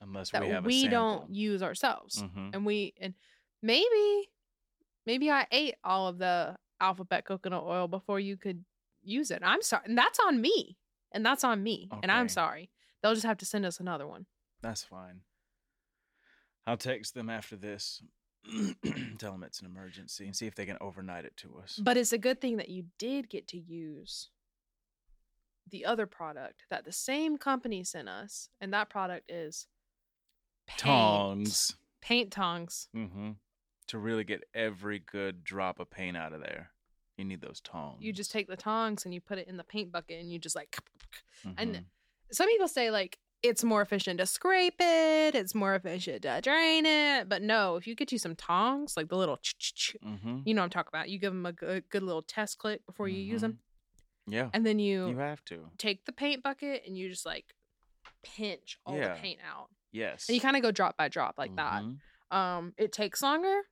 Unless 0.00 0.30
that 0.30 0.42
we 0.42 0.48
have 0.48 0.64
we 0.64 0.88
don't 0.88 1.34
use 1.34 1.62
ourselves. 1.62 2.22
Mhm. 2.22 2.54
and 2.54 2.64
we 2.64 2.94
and 3.00 3.14
maybe 3.62 4.31
maybe 5.06 5.30
I 5.30 5.46
ate 5.50 5.74
all 5.84 6.08
of 6.08 6.18
the 6.18 6.56
alphabet 6.80 7.24
coconut 7.24 7.62
oil 7.64 7.88
before 7.88 8.20
you 8.20 8.36
could 8.36 8.64
use 9.02 9.30
it. 9.30 9.42
I'm 9.44 9.62
sorry, 9.62 9.84
and 9.86 9.96
that's 9.96 10.18
on 10.26 10.40
me, 10.40 10.76
and 11.12 11.24
that's 11.24 11.44
on 11.44 11.62
me, 11.62 11.88
and 12.02 12.10
I'm 12.10 12.28
sorry. 12.28 12.70
They'll 13.02 13.14
just 13.14 13.26
have 13.26 13.38
to 13.38 13.46
send 13.46 13.66
us 13.66 13.80
another 13.80 14.06
one. 14.06 14.26
That's 14.62 14.84
fine. 14.84 15.20
I'll 16.66 16.76
text 16.76 17.14
them 17.14 17.28
after 17.28 17.56
this. 17.56 18.02
Tell 19.18 19.32
them 19.32 19.44
it's 19.44 19.60
an 19.60 19.66
emergency 19.66 20.26
and 20.26 20.34
see 20.34 20.46
if 20.46 20.54
they 20.54 20.66
can 20.66 20.76
overnight 20.80 21.24
it 21.24 21.36
to 21.38 21.56
us. 21.62 21.80
But 21.82 21.96
it's 21.96 22.12
a 22.12 22.18
good 22.18 22.40
thing 22.40 22.56
that 22.56 22.68
you 22.68 22.86
did 22.98 23.28
get 23.28 23.46
to 23.48 23.58
use 23.58 24.30
the 25.70 25.84
other 25.84 26.06
product 26.06 26.64
that 26.70 26.84
the 26.84 26.92
same 26.92 27.38
company 27.38 27.84
sent 27.84 28.08
us, 28.08 28.48
and 28.60 28.72
that 28.72 28.90
product 28.90 29.30
is 29.30 29.66
paint. 30.66 30.78
Tongs. 30.78 31.76
paint 32.00 32.30
tongs. 32.30 32.88
Mm-hmm. 32.96 33.30
To 33.88 33.98
really 33.98 34.24
get 34.24 34.44
every 34.54 34.98
good 35.00 35.44
drop 35.44 35.78
of 35.80 35.90
paint 35.90 36.16
out 36.16 36.32
of 36.32 36.40
there, 36.40 36.70
you 37.18 37.24
need 37.24 37.40
those 37.42 37.60
tongs. 37.60 37.98
You 38.00 38.12
just 38.12 38.30
take 38.32 38.48
the 38.48 38.56
tongs 38.56 39.04
and 39.04 39.12
you 39.12 39.20
put 39.20 39.38
it 39.38 39.48
in 39.48 39.56
the 39.56 39.64
paint 39.64 39.92
bucket, 39.92 40.20
and 40.20 40.30
you 40.32 40.38
just 40.38 40.56
like 40.56 40.76
and 41.58 41.74
Mhm. 41.76 41.84
some 42.30 42.48
people 42.48 42.68
say 42.68 42.90
like 42.90 43.18
it's 43.42 43.64
more 43.64 43.82
efficient 43.82 44.18
to 44.20 44.24
scrape 44.26 44.76
it, 44.78 45.34
it's 45.34 45.52
more 45.54 45.74
efficient 45.74 46.22
to 46.22 46.40
drain 46.40 46.86
it, 46.86 47.28
but 47.28 47.42
no, 47.42 47.74
if 47.74 47.88
you 47.88 47.94
get 47.96 48.12
you 48.12 48.18
some 48.18 48.36
tongs, 48.36 48.96
like 48.96 49.08
the 49.08 49.16
little, 49.16 49.36
Mhm. 49.36 50.46
you 50.46 50.54
know 50.54 50.60
what 50.60 50.66
I'm 50.66 50.70
talking 50.70 50.90
about. 50.90 51.08
You 51.10 51.18
give 51.18 51.32
them 51.32 51.44
a 51.44 51.52
good, 51.52 51.88
good 51.90 52.04
little 52.04 52.22
test 52.22 52.58
click 52.58 52.86
before 52.86 53.08
you 53.08 53.20
use 53.20 53.40
them, 53.40 53.58
yeah, 54.28 54.48
and 54.54 54.64
then 54.64 54.78
you, 54.78 55.08
you 55.08 55.18
have 55.18 55.44
to. 55.46 55.68
take 55.76 56.04
the 56.04 56.12
paint 56.12 56.44
bucket 56.44 56.84
and 56.86 56.96
you 56.96 57.08
just 57.10 57.26
like 57.26 57.52
pinch 58.22 58.78
all 58.86 58.96
Yeah. 58.96 59.14
the 59.14 59.20
paint 59.20 59.40
out, 59.44 59.70
Yes. 59.90 60.28
and 60.28 60.36
you 60.36 60.40
kind 60.40 60.56
of 60.56 60.62
go 60.62 60.70
drop 60.70 60.96
by 60.96 61.08
drop 61.08 61.36
like 61.36 61.54
that. 61.56 61.82
Um, 62.30 62.72
it 62.78 62.92
takes 62.92 63.20
longer. 63.22 63.62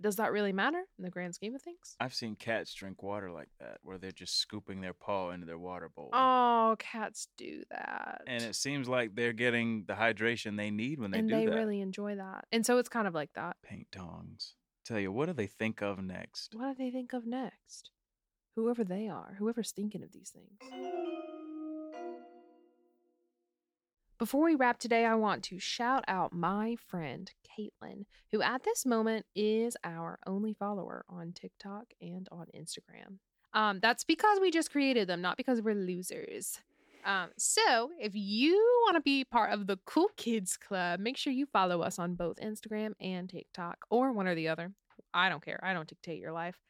Does 0.00 0.16
that 0.16 0.32
really 0.32 0.52
matter 0.52 0.82
in 0.98 1.04
the 1.04 1.10
grand 1.10 1.34
scheme 1.34 1.54
of 1.54 1.62
things? 1.62 1.96
I've 2.00 2.14
seen 2.14 2.34
cats 2.34 2.74
drink 2.74 3.02
water 3.02 3.30
like 3.30 3.48
that, 3.60 3.78
where 3.82 3.96
they're 3.96 4.10
just 4.12 4.38
scooping 4.38 4.80
their 4.80 4.92
paw 4.92 5.30
into 5.30 5.46
their 5.46 5.58
water 5.58 5.88
bowl. 5.88 6.10
Oh, 6.12 6.76
cats 6.78 7.28
do 7.36 7.62
that, 7.70 8.22
And 8.26 8.42
it 8.42 8.56
seems 8.56 8.88
like 8.88 9.14
they're 9.14 9.32
getting 9.32 9.84
the 9.86 9.94
hydration 9.94 10.56
they 10.56 10.70
need 10.70 10.98
when 10.98 11.10
they 11.12 11.20
do 11.20 11.28
that. 11.28 11.34
and 11.34 11.44
do 11.44 11.50
they 11.50 11.54
that. 11.54 11.58
really 11.58 11.80
enjoy 11.80 12.16
that, 12.16 12.46
and 12.52 12.66
so 12.66 12.78
it's 12.78 12.88
kind 12.88 13.06
of 13.06 13.14
like 13.14 13.30
that. 13.34 13.56
Paint 13.62 13.86
tongs. 13.92 14.54
Tell 14.84 14.98
you, 14.98 15.10
what 15.12 15.26
do 15.26 15.32
they 15.32 15.46
think 15.46 15.80
of 15.80 16.02
next? 16.02 16.54
What 16.56 16.76
do 16.76 16.84
they 16.84 16.90
think 16.90 17.12
of 17.12 17.24
next? 17.24 17.90
Whoever 18.56 18.84
they 18.84 19.08
are, 19.08 19.36
whoever's 19.38 19.70
thinking 19.72 20.02
of 20.02 20.12
these 20.12 20.30
things. 20.30 20.58
Before 24.16 24.44
we 24.44 24.54
wrap 24.54 24.78
today, 24.78 25.04
I 25.04 25.16
want 25.16 25.42
to 25.44 25.58
shout 25.58 26.04
out 26.06 26.32
my 26.32 26.76
friend 26.86 27.28
Caitlin, 27.44 28.04
who 28.30 28.42
at 28.42 28.62
this 28.62 28.86
moment 28.86 29.26
is 29.34 29.76
our 29.82 30.20
only 30.24 30.54
follower 30.54 31.04
on 31.08 31.32
TikTok 31.32 31.86
and 32.00 32.28
on 32.30 32.46
Instagram. 32.54 33.18
Um, 33.54 33.80
that's 33.80 34.04
because 34.04 34.38
we 34.40 34.52
just 34.52 34.70
created 34.70 35.08
them, 35.08 35.20
not 35.20 35.36
because 35.36 35.60
we're 35.60 35.74
losers. 35.74 36.60
Um, 37.04 37.30
so 37.36 37.90
if 38.00 38.12
you 38.14 38.54
want 38.84 38.96
to 38.96 39.00
be 39.00 39.24
part 39.24 39.52
of 39.52 39.66
the 39.66 39.78
Cool 39.84 40.08
Kids 40.16 40.56
Club, 40.56 41.00
make 41.00 41.16
sure 41.16 41.32
you 41.32 41.46
follow 41.46 41.82
us 41.82 41.98
on 41.98 42.14
both 42.14 42.36
Instagram 42.36 42.92
and 43.00 43.28
TikTok 43.28 43.78
or 43.90 44.12
one 44.12 44.28
or 44.28 44.36
the 44.36 44.46
other. 44.46 44.72
I 45.12 45.28
don't 45.28 45.44
care. 45.44 45.58
I 45.62 45.72
don't 45.72 45.88
dictate 45.88 46.20
your 46.20 46.32
life. 46.32 46.60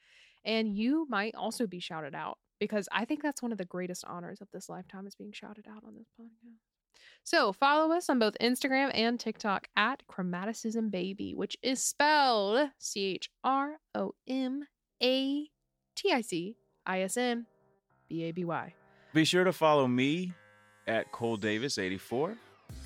And 0.47 0.75
you 0.77 1.07
might 1.11 1.35
also 1.35 1.67
be 1.67 1.79
shouted 1.79 2.15
out 2.15 2.39
because 2.59 2.89
I 2.91 3.05
think 3.05 3.23
that's 3.23 3.43
one 3.43 3.53
of 3.53 3.59
the 3.59 3.65
greatest 3.67 4.05
honors 4.07 4.41
of 4.41 4.49
this 4.51 4.71
lifetime 4.71 5.07
is 5.07 5.15
being 5.15 5.33
shouted 5.33 5.67
out 5.71 5.85
on 5.87 5.95
this 5.95 6.09
podcast. 6.19 6.74
So 7.23 7.53
follow 7.53 7.95
us 7.95 8.11
on 8.11 8.19
both 8.19 8.37
Instagram 8.41 8.91
and 8.93 9.19
TikTok 9.19 9.69
at 9.77 10.03
Chromaticism 10.11 10.91
Baby, 10.91 11.35
which 11.35 11.57
is 11.63 11.83
spelled 11.83 12.69
C 12.79 13.15
H 13.15 13.31
R 13.43 13.77
O 13.95 14.15
M 14.29 14.65
A 15.03 15.49
T 15.97 16.13
I 16.13 16.21
C 16.21 16.57
I 16.85 17.01
S 17.03 17.17
M 17.17 17.47
B 18.09 18.25
A 18.25 18.33
B 18.33 18.45
Y. 18.45 18.75
Be 19.15 19.25
sure 19.25 19.45
to 19.45 19.53
follow 19.53 19.87
me 19.87 20.33
at 20.87 21.11
Cole 21.13 21.37
Davis 21.37 21.79
84 21.79 22.37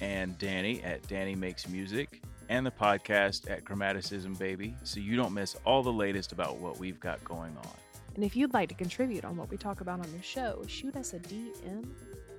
and 0.00 0.38
Dani 0.38 0.84
at 0.84 1.02
Dani 1.04 1.36
Makes 1.36 1.68
Music 1.68 2.22
and 2.48 2.64
the 2.64 2.70
podcast 2.70 3.50
at 3.50 3.64
Chromaticism 3.64 4.38
Baby 4.38 4.74
so 4.84 5.00
you 5.00 5.16
don't 5.16 5.34
miss 5.34 5.56
all 5.64 5.82
the 5.82 5.92
latest 5.92 6.32
about 6.32 6.58
what 6.58 6.78
we've 6.78 7.00
got 7.00 7.22
going 7.24 7.56
on. 7.56 7.76
And 8.14 8.24
if 8.24 8.34
you'd 8.36 8.54
like 8.54 8.68
to 8.70 8.74
contribute 8.74 9.24
on 9.24 9.36
what 9.36 9.50
we 9.50 9.56
talk 9.56 9.80
about 9.80 10.00
on 10.00 10.10
the 10.12 10.22
show, 10.22 10.64
shoot 10.66 10.96
us 10.96 11.12
a 11.12 11.18
DM 11.18 11.86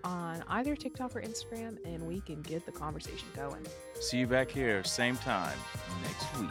on 0.04 0.44
either 0.48 0.76
TikTok 0.76 1.16
or 1.16 1.22
Instagram 1.22 1.78
and 1.86 2.02
we 2.06 2.22
can 2.22 2.42
get 2.42 2.66
the 2.66 2.72
conversation 2.72 3.28
going. 3.36 3.66
See 4.00 4.18
you 4.18 4.28
back 4.28 4.52
here, 4.52 4.84
same 4.84 5.18
time 5.18 5.58
next 6.04 6.40
week. 6.40 6.50